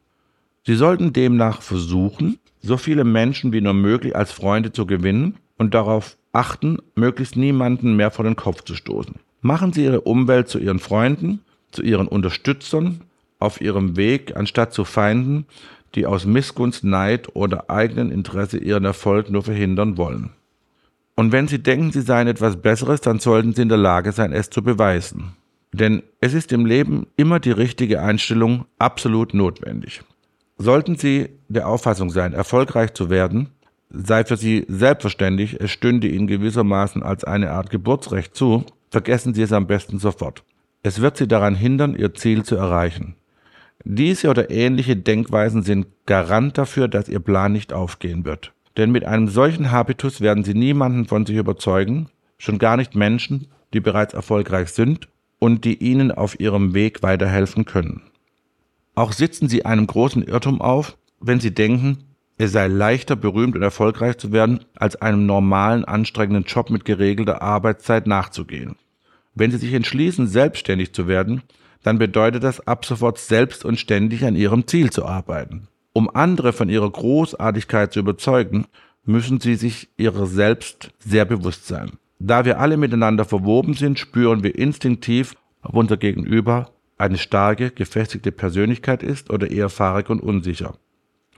Sie 0.65 0.75
sollten 0.75 1.13
demnach 1.13 1.61
versuchen, 1.61 2.39
so 2.61 2.77
viele 2.77 3.03
Menschen 3.03 3.51
wie 3.53 3.61
nur 3.61 3.73
möglich 3.73 4.15
als 4.15 4.31
Freunde 4.31 4.71
zu 4.71 4.85
gewinnen 4.85 5.37
und 5.57 5.73
darauf 5.73 6.17
achten, 6.31 6.77
möglichst 6.95 7.35
niemanden 7.35 7.95
mehr 7.95 8.11
vor 8.11 8.25
den 8.25 8.35
Kopf 8.35 8.63
zu 8.63 8.75
stoßen. 8.75 9.15
Machen 9.41 9.73
Sie 9.73 9.83
Ihre 9.83 10.01
Umwelt 10.01 10.47
zu 10.47 10.59
Ihren 10.59 10.79
Freunden, 10.79 11.41
zu 11.71 11.81
Ihren 11.81 12.07
Unterstützern 12.07 13.01
auf 13.39 13.59
Ihrem 13.59 13.97
Weg, 13.97 14.35
anstatt 14.35 14.73
zu 14.73 14.85
Feinden, 14.85 15.45
die 15.95 16.05
aus 16.05 16.25
Missgunst, 16.25 16.83
Neid 16.83 17.35
oder 17.35 17.69
eigenen 17.69 18.11
Interesse 18.11 18.57
Ihren 18.57 18.85
Erfolg 18.85 19.29
nur 19.29 19.43
verhindern 19.43 19.97
wollen. 19.97 20.31
Und 21.15 21.31
wenn 21.31 21.47
Sie 21.47 21.61
denken, 21.61 21.91
Sie 21.91 22.01
seien 22.01 22.27
etwas 22.27 22.57
Besseres, 22.57 23.01
dann 23.01 23.19
sollten 23.19 23.53
Sie 23.53 23.61
in 23.61 23.69
der 23.69 23.77
Lage 23.77 24.11
sein, 24.11 24.31
es 24.31 24.49
zu 24.49 24.63
beweisen. 24.63 25.33
Denn 25.73 26.03
es 26.19 26.33
ist 26.33 26.51
im 26.51 26.65
Leben 26.65 27.07
immer 27.15 27.39
die 27.39 27.51
richtige 27.51 28.01
Einstellung 28.01 28.65
absolut 28.79 29.33
notwendig. 29.33 30.01
Sollten 30.57 30.95
Sie 30.95 31.29
der 31.47 31.67
Auffassung 31.67 32.09
sein, 32.09 32.33
erfolgreich 32.33 32.93
zu 32.93 33.09
werden, 33.09 33.49
sei 33.89 34.23
für 34.23 34.37
Sie 34.37 34.65
selbstverständlich, 34.67 35.59
es 35.59 35.71
stünde 35.71 36.07
Ihnen 36.07 36.27
gewissermaßen 36.27 37.03
als 37.03 37.23
eine 37.23 37.51
Art 37.51 37.69
Geburtsrecht 37.69 38.35
zu, 38.35 38.65
vergessen 38.89 39.33
Sie 39.33 39.41
es 39.41 39.53
am 39.53 39.67
besten 39.67 39.99
sofort. 39.99 40.43
Es 40.83 41.01
wird 41.01 41.17
Sie 41.17 41.27
daran 41.27 41.55
hindern, 41.55 41.95
Ihr 41.95 42.13
Ziel 42.13 42.43
zu 42.43 42.55
erreichen. 42.55 43.15
Diese 43.83 44.29
oder 44.29 44.51
ähnliche 44.51 44.95
Denkweisen 44.95 45.63
sind 45.63 45.87
Garant 46.05 46.57
dafür, 46.57 46.87
dass 46.87 47.09
Ihr 47.09 47.19
Plan 47.19 47.51
nicht 47.51 47.73
aufgehen 47.73 48.25
wird. 48.25 48.53
Denn 48.77 48.91
mit 48.91 49.05
einem 49.05 49.27
solchen 49.27 49.71
Habitus 49.71 50.21
werden 50.21 50.43
Sie 50.43 50.53
niemanden 50.53 51.05
von 51.05 51.25
sich 51.25 51.35
überzeugen, 51.35 52.09
schon 52.37 52.59
gar 52.59 52.77
nicht 52.77 52.95
Menschen, 52.95 53.47
die 53.73 53.79
bereits 53.79 54.13
erfolgreich 54.13 54.69
sind 54.69 55.07
und 55.39 55.65
die 55.65 55.77
Ihnen 55.77 56.11
auf 56.11 56.39
Ihrem 56.39 56.73
Weg 56.73 57.03
weiterhelfen 57.03 57.65
können. 57.65 58.03
Auch 58.95 59.13
sitzen 59.13 59.49
Sie 59.49 59.65
einem 59.65 59.87
großen 59.87 60.23
Irrtum 60.23 60.61
auf, 60.61 60.97
wenn 61.19 61.39
Sie 61.39 61.53
denken, 61.53 62.05
es 62.37 62.53
sei 62.53 62.67
leichter 62.67 63.15
berühmt 63.15 63.55
und 63.55 63.61
erfolgreich 63.61 64.17
zu 64.17 64.31
werden, 64.31 64.65
als 64.75 64.95
einem 64.95 65.25
normalen, 65.25 65.85
anstrengenden 65.85 66.45
Job 66.45 66.69
mit 66.69 66.85
geregelter 66.85 67.41
Arbeitszeit 67.41 68.07
nachzugehen. 68.07 68.75
Wenn 69.35 69.51
Sie 69.51 69.57
sich 69.57 69.73
entschließen, 69.73 70.27
selbstständig 70.27 70.93
zu 70.93 71.07
werden, 71.07 71.43
dann 71.83 71.97
bedeutet 71.97 72.43
das 72.43 72.65
ab 72.67 72.85
sofort 72.85 73.17
selbst 73.17 73.65
und 73.65 73.79
ständig 73.79 74.23
an 74.25 74.35
Ihrem 74.35 74.67
Ziel 74.67 74.91
zu 74.91 75.05
arbeiten. 75.05 75.67
Um 75.93 76.09
andere 76.13 76.53
von 76.53 76.69
ihrer 76.69 76.89
Großartigkeit 76.89 77.91
zu 77.91 77.99
überzeugen, 77.99 78.65
müssen 79.03 79.39
Sie 79.39 79.55
sich 79.55 79.89
Ihrer 79.97 80.25
selbst 80.25 80.91
sehr 80.99 81.25
bewusst 81.25 81.67
sein. 81.67 81.93
Da 82.19 82.45
wir 82.45 82.59
alle 82.59 82.77
miteinander 82.77 83.25
verwoben 83.25 83.73
sind, 83.73 83.99
spüren 83.99 84.43
wir 84.43 84.55
instinktiv, 84.55 85.35
ob 85.63 85.75
unser 85.75 85.97
Gegenüber 85.97 86.69
eine 86.97 87.17
starke, 87.17 87.71
gefestigte 87.71 88.31
Persönlichkeit 88.31 89.01
ist 89.01 89.31
oder 89.31 89.49
eher 89.49 89.69
fahrig 89.69 90.09
und 90.09 90.21
unsicher. 90.21 90.75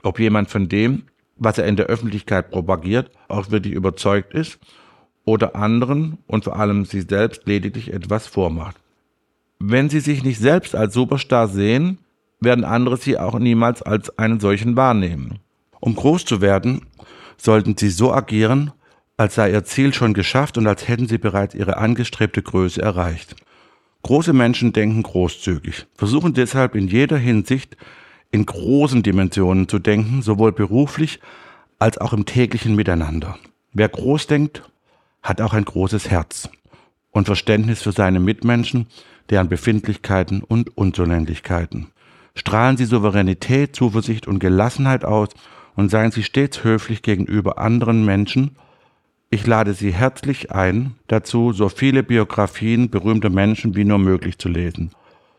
Ob 0.02 0.20
jemand 0.20 0.50
von 0.50 0.68
dem, 0.68 1.04
was 1.36 1.56
er 1.58 1.66
in 1.66 1.76
der 1.76 1.86
Öffentlichkeit 1.86 2.50
propagiert, 2.50 3.10
auch 3.28 3.50
wirklich 3.50 3.72
überzeugt 3.72 4.34
ist 4.34 4.58
oder 5.24 5.56
anderen 5.56 6.18
und 6.26 6.44
vor 6.44 6.56
allem 6.56 6.84
sich 6.84 7.06
selbst 7.08 7.46
lediglich 7.46 7.92
etwas 7.92 8.26
vormacht. 8.26 8.76
Wenn 9.58 9.88
Sie 9.88 10.00
sich 10.00 10.24
nicht 10.24 10.38
selbst 10.38 10.74
als 10.74 10.94
Superstar 10.94 11.48
sehen, 11.48 11.98
werden 12.40 12.64
andere 12.64 12.96
Sie 12.96 13.18
auch 13.18 13.38
niemals 13.38 13.82
als 13.82 14.18
einen 14.18 14.40
solchen 14.40 14.76
wahrnehmen. 14.76 15.38
Um 15.80 15.94
groß 15.94 16.24
zu 16.24 16.40
werden, 16.40 16.82
sollten 17.36 17.76
Sie 17.76 17.90
so 17.90 18.12
agieren, 18.12 18.72
als 19.16 19.36
sei 19.36 19.52
Ihr 19.52 19.64
Ziel 19.64 19.94
schon 19.94 20.14
geschafft 20.14 20.58
und 20.58 20.66
als 20.66 20.88
hätten 20.88 21.08
Sie 21.08 21.18
bereits 21.18 21.54
Ihre 21.54 21.76
angestrebte 21.76 22.42
Größe 22.42 22.82
erreicht. 22.82 23.36
Große 24.02 24.32
Menschen 24.32 24.72
denken 24.72 25.02
großzügig, 25.02 25.86
versuchen 25.94 26.34
deshalb 26.34 26.74
in 26.74 26.88
jeder 26.88 27.16
Hinsicht 27.16 27.76
in 28.30 28.44
großen 28.44 29.02
Dimensionen 29.02 29.68
zu 29.68 29.78
denken, 29.78 30.20
sowohl 30.20 30.52
beruflich 30.52 31.20
als 31.78 31.98
auch 31.98 32.12
im 32.12 32.26
täglichen 32.26 32.74
Miteinander. 32.74 33.38
Wer 33.72 33.88
groß 33.88 34.26
denkt, 34.26 34.62
hat 35.22 35.40
auch 35.40 35.54
ein 35.54 35.64
großes 35.64 36.10
Herz 36.10 36.50
und 37.12 37.26
Verständnis 37.26 37.82
für 37.82 37.92
seine 37.92 38.20
Mitmenschen, 38.20 38.88
deren 39.30 39.48
Befindlichkeiten 39.48 40.42
und 40.42 40.76
Unzulänglichkeiten. 40.76 41.88
Strahlen 42.34 42.76
Sie 42.76 42.84
Souveränität, 42.84 43.76
Zuversicht 43.76 44.26
und 44.26 44.38
Gelassenheit 44.38 45.04
aus 45.04 45.30
und 45.76 45.90
seien 45.90 46.10
Sie 46.10 46.22
stets 46.22 46.64
höflich 46.64 47.02
gegenüber 47.02 47.58
anderen 47.58 48.04
Menschen 48.04 48.56
ich 49.34 49.48
lade 49.48 49.74
Sie 49.74 49.92
herzlich 49.92 50.52
ein, 50.52 50.94
dazu 51.08 51.52
so 51.52 51.68
viele 51.68 52.04
Biografien 52.04 52.88
berühmter 52.88 53.30
Menschen 53.30 53.74
wie 53.74 53.84
nur 53.84 53.98
möglich 53.98 54.38
zu 54.38 54.48
lesen, 54.48 54.92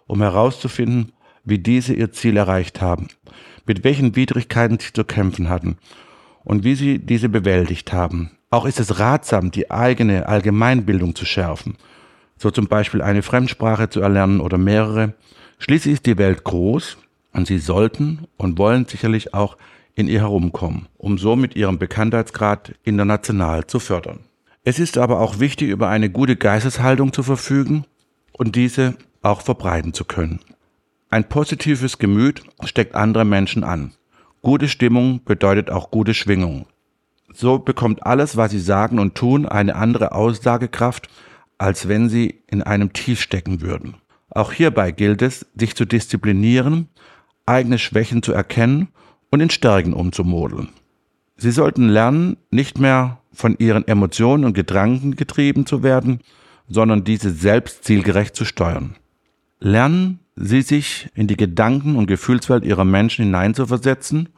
um 0.06 0.22
herauszufinden, 0.22 1.14
wie 1.46 1.60
diese 1.60 1.94
ihr 1.94 2.12
Ziel 2.12 2.36
erreicht 2.36 2.82
haben, 2.82 3.08
mit 3.66 3.86
welchen 3.86 4.18
Widrigkeiten 4.18 4.80
sie 4.80 4.92
zu 4.92 5.06
kämpfen 5.06 5.48
hatten 5.48 5.78
und 6.44 6.66
wie 6.66 6.76
sie 6.76 7.00
diese 7.00 7.30
bewältigt 7.30 7.94
haben. 7.94 8.32
Auch 8.50 8.66
ist 8.66 8.82
es 8.82 9.00
ratsam, 9.00 9.52
die 9.52 9.72
eigene 9.72 10.28
Allgemeinbildung 10.28 11.16
zu 11.16 11.24
schärfen, 11.24 11.78
so 12.38 12.52
zum 12.52 12.68
Beispiel 12.68 13.02
eine 13.02 13.22
Fremdsprache 13.22 13.90
zu 13.90 14.02
erlernen 14.02 14.40
oder 14.40 14.58
mehrere. 14.58 15.14
Schließlich 15.60 15.96
ist 15.96 16.06
die 16.06 16.18
Welt 16.18 16.44
groß 16.44 16.98
und 17.34 17.48
Sie 17.48 17.60
sollten 17.60 18.28
und 18.38 18.58
wollen 18.58 18.86
sicherlich 18.86 19.34
auch 19.34 19.58
in 19.96 20.08
ihr 20.08 20.20
herumkommen, 20.20 20.88
um 20.98 21.18
somit 21.18 21.56
ihren 21.56 21.80
Bekanntheitsgrad 21.80 22.76
international 22.84 23.66
zu 23.68 23.80
fördern. 23.80 24.20
Es 24.64 24.80
ist 24.80 24.98
aber 24.98 25.22
auch 25.22 25.40
wichtig, 25.40 25.70
über 25.70 25.90
eine 25.90 26.10
gute 26.10 26.36
Geisteshaltung 26.36 27.14
zu 27.14 27.24
verfügen 27.24 27.86
und 28.34 28.56
diese 28.56 28.96
auch 29.22 29.42
verbreiten 29.42 29.94
zu 29.94 30.06
können. 30.06 30.40
Ein 31.10 31.30
positives 31.30 31.98
Gemüt 31.98 32.42
steckt 32.64 32.96
andere 32.96 33.26
Menschen 33.26 33.64
an. 33.64 33.94
Gute 34.42 34.68
Stimmung 34.68 35.22
bedeutet 35.24 35.70
auch 35.70 35.92
gute 35.92 36.14
Schwingung. 36.14 36.66
So 37.34 37.60
bekommt 37.60 38.06
alles, 38.06 38.38
was 38.38 38.52
sie 38.52 38.60
sagen 38.60 39.00
und 39.00 39.16
tun, 39.16 39.46
eine 39.46 39.76
andere 39.76 40.12
Aussagekraft, 40.12 41.10
als 41.58 41.88
wenn 41.88 42.10
sie 42.10 42.42
in 42.48 42.62
einem 42.62 42.94
Tief 42.94 43.22
stecken 43.22 43.62
würden. 43.62 43.96
Auch 44.30 44.52
hierbei 44.52 44.92
gilt 44.92 45.22
es, 45.22 45.46
sich 45.56 45.76
zu 45.76 45.86
disziplinieren, 45.86 46.90
eigene 47.46 47.78
Schwächen 47.78 48.22
zu 48.24 48.34
erkennen 48.34 48.90
und 49.30 49.42
in 49.42 49.50
Stärken 49.50 49.94
umzumodeln. 49.94 50.70
Sie 51.38 51.52
sollten 51.52 51.90
lernen, 51.90 52.38
nicht 52.52 52.80
mehr 52.80 53.20
von 53.32 53.56
ihren 53.60 53.88
Emotionen 53.88 54.46
und 54.46 54.54
Gedanken 54.54 55.16
getrieben 55.16 55.66
zu 55.66 55.84
werden, 55.84 56.22
sondern 56.68 57.04
diese 57.04 57.32
selbst 57.32 57.84
zielgerecht 57.84 58.36
zu 58.36 58.46
steuern. 58.46 58.96
Lernen 59.60 60.20
Sie 60.38 60.62
sich 60.62 61.10
in 61.16 61.28
die 61.28 61.38
Gedanken- 61.38 61.96
und 61.96 62.08
Gefühlswelt 62.08 62.66
Ihrer 62.66 62.84
Menschen 62.84 63.26
hineinzuversetzen 63.26 64.30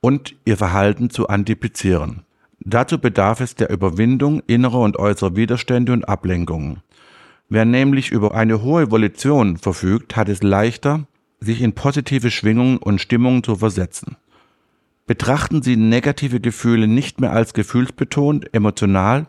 und 0.00 0.34
Ihr 0.44 0.56
Verhalten 0.56 1.10
zu 1.10 1.28
antizipieren. 1.28 2.22
Dazu 2.60 2.98
bedarf 2.98 3.40
es 3.40 3.54
der 3.54 3.70
Überwindung 3.70 4.42
innerer 4.46 4.80
und 4.80 4.98
äußerer 4.98 5.36
Widerstände 5.36 5.92
und 5.92 6.08
Ablenkungen. 6.08 6.82
Wer 7.48 7.64
nämlich 7.64 8.10
über 8.10 8.34
eine 8.34 8.62
hohe 8.62 8.90
Volition 8.90 9.56
verfügt, 9.56 10.16
hat 10.16 10.28
es 10.28 10.42
leichter, 10.42 11.06
sich 11.40 11.62
in 11.62 11.72
positive 11.72 12.30
Schwingungen 12.30 12.78
und 12.78 13.00
Stimmungen 13.00 13.42
zu 13.42 13.56
versetzen. 13.56 14.16
Betrachten 15.06 15.62
Sie 15.62 15.76
negative 15.76 16.40
Gefühle 16.40 16.86
nicht 16.86 17.20
mehr 17.20 17.32
als 17.32 17.54
gefühlsbetont, 17.54 18.52
emotional, 18.52 19.26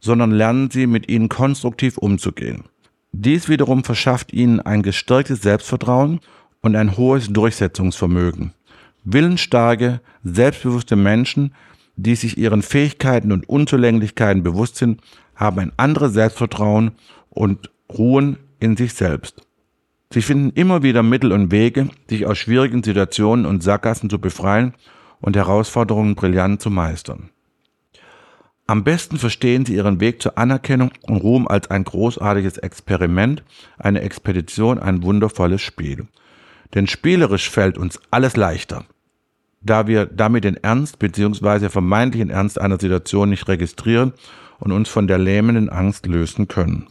sondern 0.00 0.32
lernen 0.32 0.70
Sie 0.70 0.86
mit 0.86 1.08
ihnen 1.08 1.28
konstruktiv 1.28 1.98
umzugehen. 1.98 2.64
Dies 3.12 3.48
wiederum 3.48 3.84
verschafft 3.84 4.32
Ihnen 4.32 4.58
ein 4.60 4.82
gestärktes 4.82 5.42
Selbstvertrauen 5.42 6.18
und 6.62 6.74
ein 6.74 6.96
hohes 6.96 7.28
Durchsetzungsvermögen. 7.28 8.52
Willensstarke, 9.04 10.00
selbstbewusste 10.24 10.96
Menschen, 10.96 11.54
die 11.96 12.14
sich 12.14 12.38
ihren 12.38 12.62
Fähigkeiten 12.62 13.32
und 13.32 13.48
Unzulänglichkeiten 13.48 14.42
bewusst 14.42 14.76
sind, 14.76 15.00
haben 15.34 15.58
ein 15.58 15.72
anderes 15.76 16.12
Selbstvertrauen 16.12 16.92
und 17.30 17.70
ruhen 17.92 18.38
in 18.60 18.76
sich 18.76 18.94
selbst. 18.94 19.42
Sie 20.12 20.22
finden 20.22 20.50
immer 20.50 20.82
wieder 20.82 21.02
Mittel 21.02 21.32
und 21.32 21.50
Wege, 21.50 21.88
sich 22.08 22.26
aus 22.26 22.38
schwierigen 22.38 22.82
Situationen 22.82 23.46
und 23.46 23.62
Sackgassen 23.62 24.08
zu 24.08 24.20
befreien 24.20 24.74
und 25.20 25.36
Herausforderungen 25.36 26.14
brillant 26.14 26.60
zu 26.62 26.70
meistern. 26.70 27.30
Am 28.66 28.82
besten 28.82 29.18
verstehen 29.18 29.66
sie 29.66 29.74
ihren 29.74 30.00
Weg 30.00 30.22
zur 30.22 30.38
Anerkennung 30.38 30.90
und 31.02 31.16
Ruhm 31.16 31.46
als 31.46 31.70
ein 31.70 31.84
großartiges 31.84 32.58
Experiment, 32.58 33.42
eine 33.76 34.00
Expedition, 34.00 34.78
ein 34.78 35.02
wundervolles 35.02 35.60
Spiel. 35.60 36.06
Denn 36.74 36.86
spielerisch 36.86 37.50
fällt 37.50 37.76
uns 37.76 38.00
alles 38.10 38.36
leichter, 38.36 38.84
da 39.64 39.86
wir 39.86 40.06
damit 40.06 40.44
den 40.44 40.56
Ernst 40.56 40.98
bzw. 40.98 41.68
vermeintlichen 41.68 42.30
Ernst 42.30 42.60
einer 42.60 42.78
Situation 42.78 43.30
nicht 43.30 43.48
registrieren 43.48 44.12
und 44.60 44.72
uns 44.72 44.88
von 44.88 45.06
der 45.06 45.18
lähmenden 45.18 45.70
Angst 45.70 46.06
lösen 46.06 46.48
können. 46.48 46.86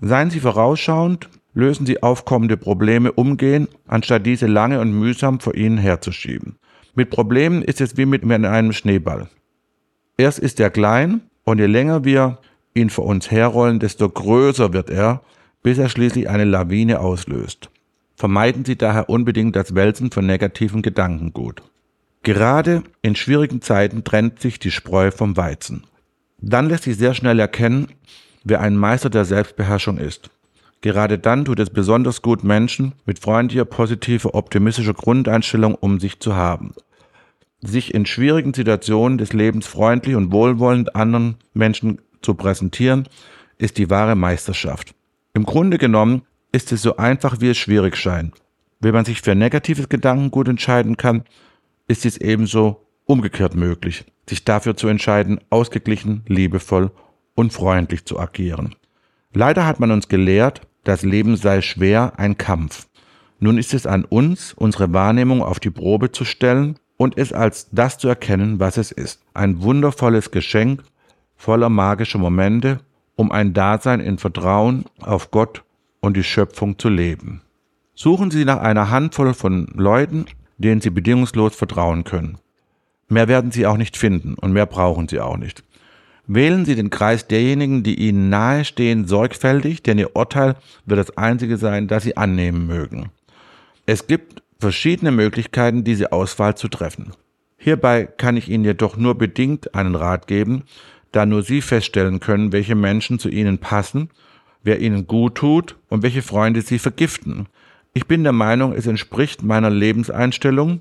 Seien 0.00 0.30
Sie 0.30 0.40
vorausschauend, 0.40 1.28
lösen 1.54 1.84
Sie 1.84 2.02
aufkommende 2.02 2.56
Probleme 2.56 3.12
umgehen, 3.12 3.68
anstatt 3.86 4.24
diese 4.24 4.46
lange 4.46 4.80
und 4.80 4.92
mühsam 4.98 5.40
vor 5.40 5.54
Ihnen 5.54 5.78
herzuschieben. 5.78 6.56
Mit 6.94 7.10
Problemen 7.10 7.62
ist 7.62 7.80
es 7.80 7.96
wie 7.96 8.06
mit 8.06 8.22
einem 8.24 8.72
Schneeball. 8.72 9.28
Erst 10.16 10.38
ist 10.38 10.60
er 10.60 10.70
klein 10.70 11.22
und 11.44 11.58
je 11.58 11.66
länger 11.66 12.04
wir 12.04 12.38
ihn 12.74 12.90
vor 12.90 13.04
uns 13.06 13.30
herrollen, 13.30 13.80
desto 13.80 14.08
größer 14.08 14.72
wird 14.72 14.90
er, 14.90 15.22
bis 15.62 15.78
er 15.78 15.88
schließlich 15.88 16.28
eine 16.28 16.44
Lawine 16.44 17.00
auslöst. 17.00 17.70
Vermeiden 18.16 18.64
Sie 18.64 18.76
daher 18.76 19.08
unbedingt 19.08 19.56
das 19.56 19.74
Wälzen 19.74 20.10
von 20.10 20.26
negativen 20.26 20.82
Gedankengut. 20.82 21.62
Gerade 22.22 22.84
in 23.02 23.16
schwierigen 23.16 23.62
Zeiten 23.62 24.04
trennt 24.04 24.40
sich 24.40 24.60
die 24.60 24.70
Spreu 24.70 25.10
vom 25.10 25.36
Weizen. 25.36 25.84
Dann 26.38 26.68
lässt 26.68 26.84
sich 26.84 26.96
sehr 26.96 27.14
schnell 27.14 27.40
erkennen, 27.40 27.88
wer 28.44 28.60
ein 28.60 28.76
Meister 28.76 29.10
der 29.10 29.24
Selbstbeherrschung 29.24 29.98
ist. 29.98 30.30
Gerade 30.82 31.18
dann 31.18 31.44
tut 31.44 31.58
es 31.60 31.70
besonders 31.70 32.22
gut, 32.22 32.42
Menschen 32.42 32.94
mit 33.06 33.18
freundlicher, 33.18 33.64
positiver, 33.64 34.34
optimistischer 34.34 34.94
Grundeinstellung 34.94 35.74
um 35.74 36.00
sich 36.00 36.20
zu 36.20 36.34
haben. 36.34 36.74
Sich 37.60 37.94
in 37.94 38.06
schwierigen 38.06 38.54
Situationen 38.54 39.18
des 39.18 39.32
Lebens 39.32 39.66
freundlich 39.66 40.16
und 40.16 40.32
wohlwollend 40.32 40.96
anderen 40.96 41.36
Menschen 41.54 42.00
zu 42.20 42.34
präsentieren, 42.34 43.08
ist 43.58 43.78
die 43.78 43.90
wahre 43.90 44.16
Meisterschaft. 44.16 44.94
Im 45.34 45.44
Grunde 45.44 45.78
genommen 45.78 46.22
ist 46.50 46.72
es 46.72 46.82
so 46.82 46.96
einfach, 46.96 47.40
wie 47.40 47.50
es 47.50 47.58
schwierig 47.58 47.96
scheint. 47.96 48.34
Wenn 48.80 48.94
man 48.94 49.04
sich 49.04 49.22
für 49.22 49.36
negatives 49.36 49.88
Gedankengut 49.88 50.48
entscheiden 50.48 50.96
kann, 50.96 51.22
ist 51.92 52.06
es 52.06 52.16
ebenso 52.16 52.86
umgekehrt 53.04 53.54
möglich, 53.54 54.06
sich 54.26 54.44
dafür 54.44 54.76
zu 54.76 54.88
entscheiden, 54.88 55.40
ausgeglichen, 55.50 56.24
liebevoll 56.26 56.90
und 57.34 57.52
freundlich 57.52 58.06
zu 58.06 58.18
agieren. 58.18 58.74
Leider 59.34 59.66
hat 59.66 59.78
man 59.78 59.90
uns 59.90 60.08
gelehrt, 60.08 60.62
das 60.84 61.02
Leben 61.02 61.36
sei 61.36 61.60
schwer 61.60 62.14
ein 62.16 62.38
Kampf. 62.38 62.88
Nun 63.38 63.58
ist 63.58 63.74
es 63.74 63.86
an 63.86 64.06
uns, 64.06 64.54
unsere 64.54 64.92
Wahrnehmung 64.94 65.42
auf 65.42 65.60
die 65.60 65.70
Probe 65.70 66.12
zu 66.12 66.24
stellen 66.24 66.78
und 66.96 67.18
es 67.18 67.32
als 67.32 67.68
das 67.72 67.98
zu 67.98 68.08
erkennen, 68.08 68.58
was 68.58 68.78
es 68.78 68.90
ist. 68.90 69.20
Ein 69.34 69.62
wundervolles 69.62 70.30
Geschenk 70.30 70.82
voller 71.36 71.68
magischer 71.68 72.18
Momente, 72.18 72.80
um 73.16 73.30
ein 73.30 73.52
Dasein 73.52 74.00
in 74.00 74.16
Vertrauen 74.16 74.86
auf 75.00 75.30
Gott 75.30 75.62
und 76.00 76.16
die 76.16 76.24
Schöpfung 76.24 76.78
zu 76.78 76.88
leben. 76.88 77.42
Suchen 77.94 78.30
Sie 78.30 78.46
nach 78.46 78.60
einer 78.60 78.90
Handvoll 78.90 79.34
von 79.34 79.66
Leuten, 79.74 80.24
denen 80.62 80.80
Sie 80.80 80.90
bedingungslos 80.90 81.54
vertrauen 81.54 82.04
können. 82.04 82.38
Mehr 83.08 83.28
werden 83.28 83.50
Sie 83.50 83.66
auch 83.66 83.76
nicht 83.76 83.96
finden 83.96 84.34
und 84.34 84.52
mehr 84.52 84.66
brauchen 84.66 85.08
Sie 85.08 85.20
auch 85.20 85.36
nicht. 85.36 85.62
Wählen 86.26 86.64
Sie 86.64 86.76
den 86.76 86.88
Kreis 86.88 87.26
derjenigen, 87.26 87.82
die 87.82 87.96
Ihnen 87.96 88.30
nahestehen, 88.30 89.06
sorgfältig, 89.06 89.82
denn 89.82 89.98
Ihr 89.98 90.16
Urteil 90.16 90.54
wird 90.86 90.98
das 90.98 91.16
einzige 91.18 91.58
sein, 91.58 91.88
das 91.88 92.04
Sie 92.04 92.16
annehmen 92.16 92.66
mögen. 92.66 93.10
Es 93.84 94.06
gibt 94.06 94.42
verschiedene 94.60 95.10
Möglichkeiten, 95.10 95.84
diese 95.84 96.12
Auswahl 96.12 96.56
zu 96.56 96.68
treffen. 96.68 97.12
Hierbei 97.58 98.06
kann 98.06 98.36
ich 98.36 98.48
Ihnen 98.48 98.64
jedoch 98.64 98.96
nur 98.96 99.16
bedingt 99.16 99.74
einen 99.74 99.94
Rat 99.94 100.26
geben, 100.26 100.62
da 101.10 101.26
nur 101.26 101.42
Sie 101.42 101.60
feststellen 101.60 102.20
können, 102.20 102.52
welche 102.52 102.74
Menschen 102.74 103.18
zu 103.18 103.28
Ihnen 103.28 103.58
passen, 103.58 104.08
wer 104.62 104.80
Ihnen 104.80 105.06
gut 105.06 105.34
tut 105.34 105.76
und 105.88 106.02
welche 106.02 106.22
Freunde 106.22 106.62
Sie 106.62 106.78
vergiften. 106.78 107.46
Ich 107.94 108.06
bin 108.06 108.22
der 108.22 108.32
Meinung, 108.32 108.72
es 108.72 108.86
entspricht 108.86 109.42
meiner 109.42 109.68
Lebenseinstellung. 109.68 110.80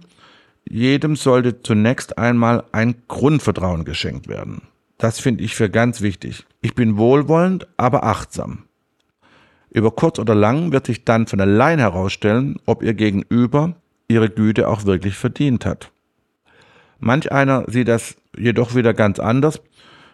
Jedem 0.70 1.18
sollte 1.18 1.62
zunächst 1.62 2.18
einmal 2.18 2.64
ein 2.72 2.96
Grundvertrauen 3.10 3.84
geschenkt 3.84 4.30
werden. 4.30 4.62
Das 4.98 5.20
finde 5.20 5.44
ich 5.44 5.56
für 5.56 5.70
ganz 5.70 6.02
wichtig. 6.02 6.46
Ich 6.62 6.74
bin 6.74 6.98
wohlwollend, 6.98 7.68
aber 7.76 8.04
achtsam. 8.04 8.64
Über 9.72 9.92
kurz 9.92 10.20
oder 10.20 10.36
lang 10.36 10.72
wird 10.72 10.86
sich 10.86 11.04
dann 11.04 11.28
von 11.28 11.42
allein 11.42 11.80
herausstellen, 11.80 12.58
ob 12.66 12.84
ihr 12.84 12.94
Gegenüber 12.94 13.76
ihre 14.08 14.30
Güte 14.30 14.68
auch 14.68 14.86
wirklich 14.86 15.16
verdient 15.16 15.66
hat. 15.66 15.92
Manch 17.00 17.32
einer 17.32 17.66
sieht 17.68 17.88
das 17.88 18.16
jedoch 18.38 18.76
wieder 18.76 18.94
ganz 18.94 19.20
anders. 19.20 19.62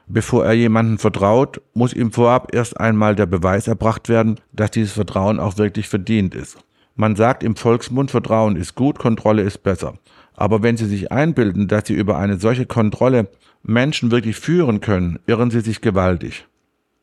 Bevor 0.08 0.46
er 0.46 0.54
jemanden 0.54 0.98
vertraut, 0.98 1.62
muss 1.74 1.94
ihm 1.94 2.12
vorab 2.12 2.56
erst 2.56 2.80
einmal 2.80 3.16
der 3.16 3.26
Beweis 3.26 3.68
erbracht 3.68 4.08
werden, 4.08 4.40
dass 4.54 4.72
dieses 4.72 4.94
Vertrauen 4.94 5.40
auch 5.40 5.58
wirklich 5.58 5.90
verdient 5.90 6.34
ist. 6.34 6.58
Man 6.98 7.16
sagt 7.16 7.44
im 7.44 7.56
Volksmund, 7.56 8.12
Vertrauen 8.12 8.58
ist 8.58 8.76
gut, 8.76 9.00
Kontrolle 9.00 9.44
ist 9.44 9.64
besser. 9.64 9.98
Aber 10.36 10.62
wenn 10.62 10.76
Sie 10.76 10.88
sich 10.88 11.12
einbilden, 11.12 11.70
dass 11.70 11.88
Sie 11.88 11.94
über 11.94 12.18
eine 12.18 12.38
solche 12.38 12.66
Kontrolle 12.66 13.30
Menschen 13.64 14.12
wirklich 14.12 14.38
führen 14.38 14.80
können, 14.82 15.20
irren 15.28 15.52
sie 15.52 15.60
sich 15.60 15.82
gewaltig. 15.82 16.48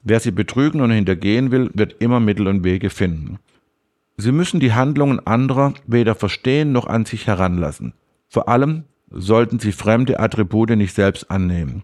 Wer 0.03 0.19
sie 0.21 0.31
betrügen 0.31 0.81
und 0.81 0.91
hintergehen 0.91 1.51
will, 1.51 1.71
wird 1.75 1.97
immer 2.01 2.21
Mittel 2.21 2.49
und 2.49 2.65
Wege 2.65 2.91
finden. 2.91 3.39
Sie 4.17 4.33
müssen 4.33 4.61
die 4.61 4.73
Handlungen 4.73 5.25
anderer 5.27 5.75
weder 5.87 6.15
verstehen 6.15 6.73
noch 6.73 6.87
an 6.87 7.05
sich 7.05 7.27
heranlassen. 7.27 7.93
Vor 8.29 8.49
allem 8.49 8.85
sollten 9.11 9.59
sie 9.59 9.73
fremde 9.73 10.21
Attribute 10.21 10.71
nicht 10.71 10.95
selbst 10.95 11.31
annehmen. 11.31 11.83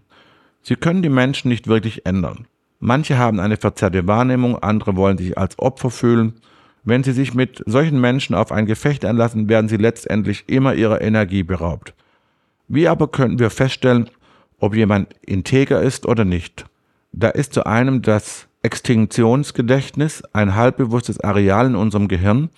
Sie 0.63 0.75
können 0.75 1.01
die 1.01 1.09
Menschen 1.09 1.49
nicht 1.49 1.67
wirklich 1.67 2.05
ändern. 2.05 2.47
Manche 2.79 3.17
haben 3.17 3.39
eine 3.39 3.57
verzerrte 3.57 4.07
Wahrnehmung, 4.07 4.57
andere 4.57 4.95
wollen 4.95 5.17
sich 5.17 5.37
als 5.37 5.59
Opfer 5.59 5.91
fühlen. 5.91 6.41
Wenn 6.83 7.03
sie 7.03 7.11
sich 7.11 7.33
mit 7.33 7.63
solchen 7.65 8.01
Menschen 8.01 8.35
auf 8.35 8.51
ein 8.51 8.65
Gefecht 8.65 9.05
einlassen, 9.05 9.47
werden 9.49 9.67
sie 9.67 9.77
letztendlich 9.77 10.45
immer 10.47 10.73
ihrer 10.73 11.01
Energie 11.01 11.43
beraubt. 11.43 11.93
Wie 12.67 12.87
aber 12.87 13.07
könnten 13.07 13.39
wir 13.39 13.49
feststellen, 13.49 14.09
ob 14.59 14.75
jemand 14.75 15.13
integer 15.21 15.81
ist 15.81 16.05
oder 16.05 16.25
nicht. 16.25 16.65
Da 17.11 17.29
ist 17.29 17.53
zu 17.53 17.65
einem 17.65 18.01
das 18.01 18.47
Extinktionsgedächtnis 18.63 20.23
ein 20.33 20.55
halbbewusstes 20.55 21.19
Areal 21.19 21.67
in 21.67 21.75
unserem 21.75 22.07
Gehirn, 22.07 22.49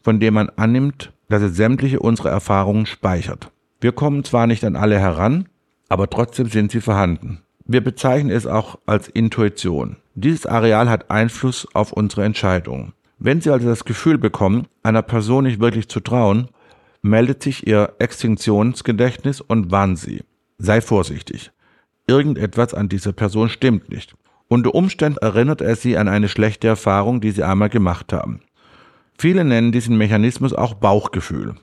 von 0.00 0.20
dem 0.20 0.34
man 0.34 0.50
annimmt, 0.56 1.12
dass 1.28 1.42
es 1.42 1.56
sämtliche 1.56 2.00
unsere 2.00 2.28
Erfahrungen 2.28 2.86
speichert. 2.86 3.50
Wir 3.80 3.92
kommen 3.92 4.24
zwar 4.24 4.46
nicht 4.46 4.64
an 4.64 4.76
alle 4.76 4.98
heran, 4.98 5.48
aber 5.88 6.08
trotzdem 6.08 6.48
sind 6.48 6.70
sie 6.70 6.80
vorhanden. 6.80 7.42
Wir 7.64 7.82
bezeichnen 7.82 8.30
es 8.30 8.46
auch 8.46 8.78
als 8.86 9.08
Intuition. 9.08 9.96
Dieses 10.14 10.46
Areal 10.46 10.88
hat 10.88 11.10
Einfluss 11.10 11.66
auf 11.74 11.92
unsere 11.92 12.24
Entscheidungen. 12.24 12.92
Wenn 13.18 13.40
Sie 13.40 13.50
also 13.50 13.66
das 13.66 13.84
Gefühl 13.84 14.18
bekommen, 14.18 14.66
einer 14.82 15.02
Person 15.02 15.44
nicht 15.44 15.60
wirklich 15.60 15.88
zu 15.88 16.00
trauen, 16.00 16.48
meldet 17.02 17.42
sich 17.42 17.66
Ihr 17.66 17.94
Extinktionsgedächtnis 17.98 19.40
und 19.40 19.70
warnt 19.70 19.98
Sie. 19.98 20.22
Sei 20.58 20.80
vorsichtig. 20.80 21.50
Irgendetwas 22.06 22.74
an 22.74 22.88
dieser 22.88 23.12
Person 23.12 23.48
stimmt 23.48 23.88
nicht. 23.90 24.14
Unter 24.48 24.74
Umständen 24.74 25.18
erinnert 25.18 25.60
er 25.60 25.74
sie 25.74 25.98
an 25.98 26.08
eine 26.08 26.28
schlechte 26.28 26.68
Erfahrung, 26.68 27.20
die 27.20 27.32
sie 27.32 27.42
einmal 27.42 27.68
gemacht 27.68 28.12
haben. 28.12 28.40
Viele 29.18 29.44
nennen 29.44 29.72
diesen 29.72 29.98
Mechanismus 29.98 30.52
auch 30.52 30.74
Bauchgefühl. 30.74 31.56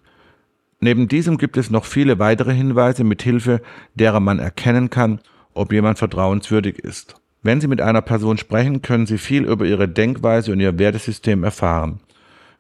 Neben 0.82 1.08
diesem 1.08 1.38
gibt 1.38 1.56
es 1.56 1.70
noch 1.70 1.86
viele 1.86 2.20
weitere 2.20 2.54
Hinweise, 2.54 3.06
mit 3.06 3.24
Hilfe 3.24 3.62
derer 3.94 4.20
man 4.20 4.40
erkennen 4.40 4.90
kann, 4.90 5.22
ob 5.54 5.72
jemand 5.72 5.98
vertrauenswürdig 5.98 6.80
ist. 6.80 7.16
Wenn 7.44 7.60
Sie 7.60 7.68
mit 7.68 7.82
einer 7.82 8.02
Person 8.02 8.38
sprechen, 8.38 8.82
können 8.82 9.06
Sie 9.06 9.18
viel 9.18 9.44
über 9.44 9.66
ihre 9.66 9.90
Denkweise 9.90 10.54
und 10.54 10.62
ihr 10.62 10.80
Wertesystem 10.80 11.44
erfahren. 11.44 12.00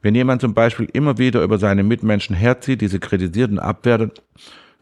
Wenn 0.01 0.13
jemand 0.13 0.41
zum 0.41 0.53
Beispiel 0.53 0.89
immer 0.91 1.17
wieder 1.17 1.41
über 1.41 1.57
seine 1.57 1.83
Mitmenschen 1.83 2.35
herzieht, 2.35 2.81
diese 2.81 2.99
kritisiert 2.99 3.49
und 3.49 3.59
abwertet, 3.59 4.21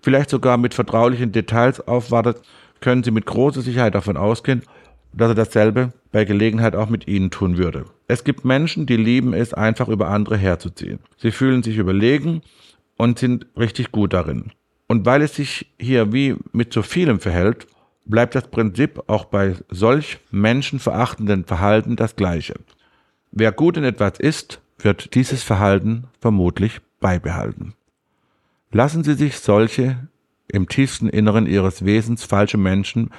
vielleicht 0.01 0.31
sogar 0.31 0.57
mit 0.57 0.73
vertraulichen 0.73 1.31
Details 1.31 1.87
aufwartet, 1.87 2.41
können 2.79 3.03
Sie 3.03 3.11
mit 3.11 3.27
großer 3.27 3.61
Sicherheit 3.61 3.93
davon 3.93 4.17
ausgehen, 4.17 4.63
dass 5.13 5.29
er 5.29 5.35
dasselbe 5.35 5.93
bei 6.11 6.25
Gelegenheit 6.25 6.75
auch 6.75 6.89
mit 6.89 7.07
Ihnen 7.07 7.29
tun 7.29 7.59
würde. 7.59 7.85
Es 8.07 8.23
gibt 8.23 8.43
Menschen, 8.43 8.87
die 8.87 8.97
lieben 8.97 9.33
es, 9.33 9.53
einfach 9.53 9.87
über 9.87 10.09
andere 10.09 10.35
herzuziehen. 10.35 10.97
Sie 11.17 11.29
fühlen 11.29 11.61
sich 11.61 11.77
überlegen 11.77 12.41
und 12.97 13.19
sind 13.19 13.45
richtig 13.55 13.91
gut 13.91 14.13
darin. 14.13 14.51
Und 14.87 15.05
weil 15.05 15.21
es 15.21 15.35
sich 15.35 15.71
hier 15.79 16.11
wie 16.11 16.37
mit 16.53 16.73
zu 16.73 16.81
vielem 16.81 17.19
verhält, 17.19 17.67
bleibt 18.05 18.35
das 18.35 18.47
Prinzip 18.47 19.03
auch 19.07 19.25
bei 19.25 19.55
solch 19.69 20.19
menschenverachtenden 20.31 21.45
Verhalten 21.45 21.95
das 21.95 22.15
gleiche. 22.15 22.55
Wer 23.31 23.51
gut 23.51 23.77
in 23.77 23.83
etwas 23.83 24.19
ist, 24.19 24.61
wird 24.79 25.15
dieses 25.15 25.43
Verhalten 25.43 26.05
vermutlich 26.19 26.81
beibehalten. 26.99 27.73
Lassen 28.71 29.03
Sie 29.03 29.13
sich 29.13 29.39
solche 29.39 30.07
im 30.47 30.67
tiefsten 30.67 31.07
Inneren 31.07 31.45
ihres 31.45 31.85
Wesens 31.85 32.23
falsche 32.23 32.57
Menschen 32.57 33.11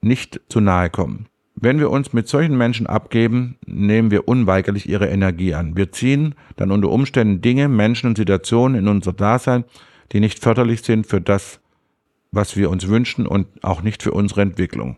nicht 0.00 0.40
zu 0.48 0.60
nahe 0.60 0.90
kommen. 0.90 1.26
Wenn 1.54 1.78
wir 1.78 1.90
uns 1.90 2.12
mit 2.12 2.28
solchen 2.28 2.56
Menschen 2.56 2.86
abgeben, 2.86 3.56
nehmen 3.66 4.10
wir 4.10 4.28
unweigerlich 4.28 4.88
ihre 4.88 5.08
Energie 5.08 5.54
an. 5.54 5.76
Wir 5.76 5.90
ziehen 5.90 6.34
dann 6.56 6.70
unter 6.70 6.90
Umständen 6.90 7.40
Dinge, 7.40 7.68
Menschen 7.68 8.08
und 8.08 8.16
Situationen 8.16 8.78
in 8.78 8.88
unser 8.88 9.14
Dasein, 9.14 9.64
die 10.12 10.20
nicht 10.20 10.38
förderlich 10.38 10.82
sind 10.82 11.06
für 11.06 11.20
das, 11.20 11.60
was 12.36 12.56
wir 12.56 12.70
uns 12.70 12.86
wünschen 12.86 13.26
und 13.26 13.48
auch 13.64 13.82
nicht 13.82 14.02
für 14.02 14.12
unsere 14.12 14.42
Entwicklung. 14.42 14.96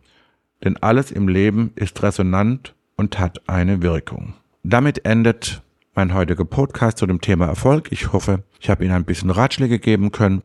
denn 0.64 0.76
alles 0.78 1.10
im 1.12 1.28
Leben 1.28 1.72
ist 1.76 2.02
resonant 2.02 2.74
und 2.96 3.18
hat 3.18 3.48
eine 3.48 3.80
Wirkung. 3.82 4.34
Damit 4.62 5.04
endet 5.04 5.62
mein 5.94 6.14
heutiger 6.14 6.44
Podcast 6.44 6.98
zu 6.98 7.06
dem 7.06 7.20
Thema 7.20 7.46
Erfolg. 7.46 7.92
Ich 7.92 8.12
hoffe, 8.12 8.42
ich 8.60 8.68
habe 8.68 8.84
Ihnen 8.84 8.94
ein 8.94 9.04
bisschen 9.04 9.30
Ratschläge 9.30 9.78
geben 9.78 10.10
können, 10.12 10.42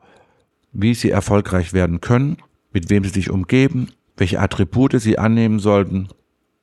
wie 0.71 0.93
Sie 0.93 1.09
erfolgreich 1.09 1.73
werden 1.73 2.01
können, 2.01 2.37
mit 2.71 2.89
wem 2.89 3.03
Sie 3.03 3.09
sich 3.09 3.29
umgeben, 3.29 3.89
welche 4.17 4.39
Attribute 4.39 4.99
Sie 4.99 5.17
annehmen 5.17 5.59
sollten 5.59 6.09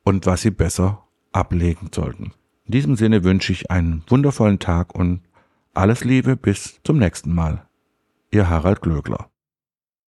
und 0.05 0.27
was 0.27 0.43
Sie 0.43 0.51
besser 0.51 1.05
ablegen 1.33 1.91
sollten. 1.95 2.33
In 2.67 2.73
diesem 2.73 2.97
Sinne 2.97 3.25
wünsche 3.25 3.53
ich 3.53 3.71
einen 3.71 4.05
wundervollen 4.09 4.61
Tag 4.61 4.95
und 4.95 5.23
alles 5.75 6.05
Liebe 6.05 6.37
bis 6.37 6.81
zum 6.85 6.99
nächsten 6.99 7.35
Mal. 7.35 7.67
Ihr 8.31 8.49
Harald 8.49 8.81
Glögler. 8.81 9.29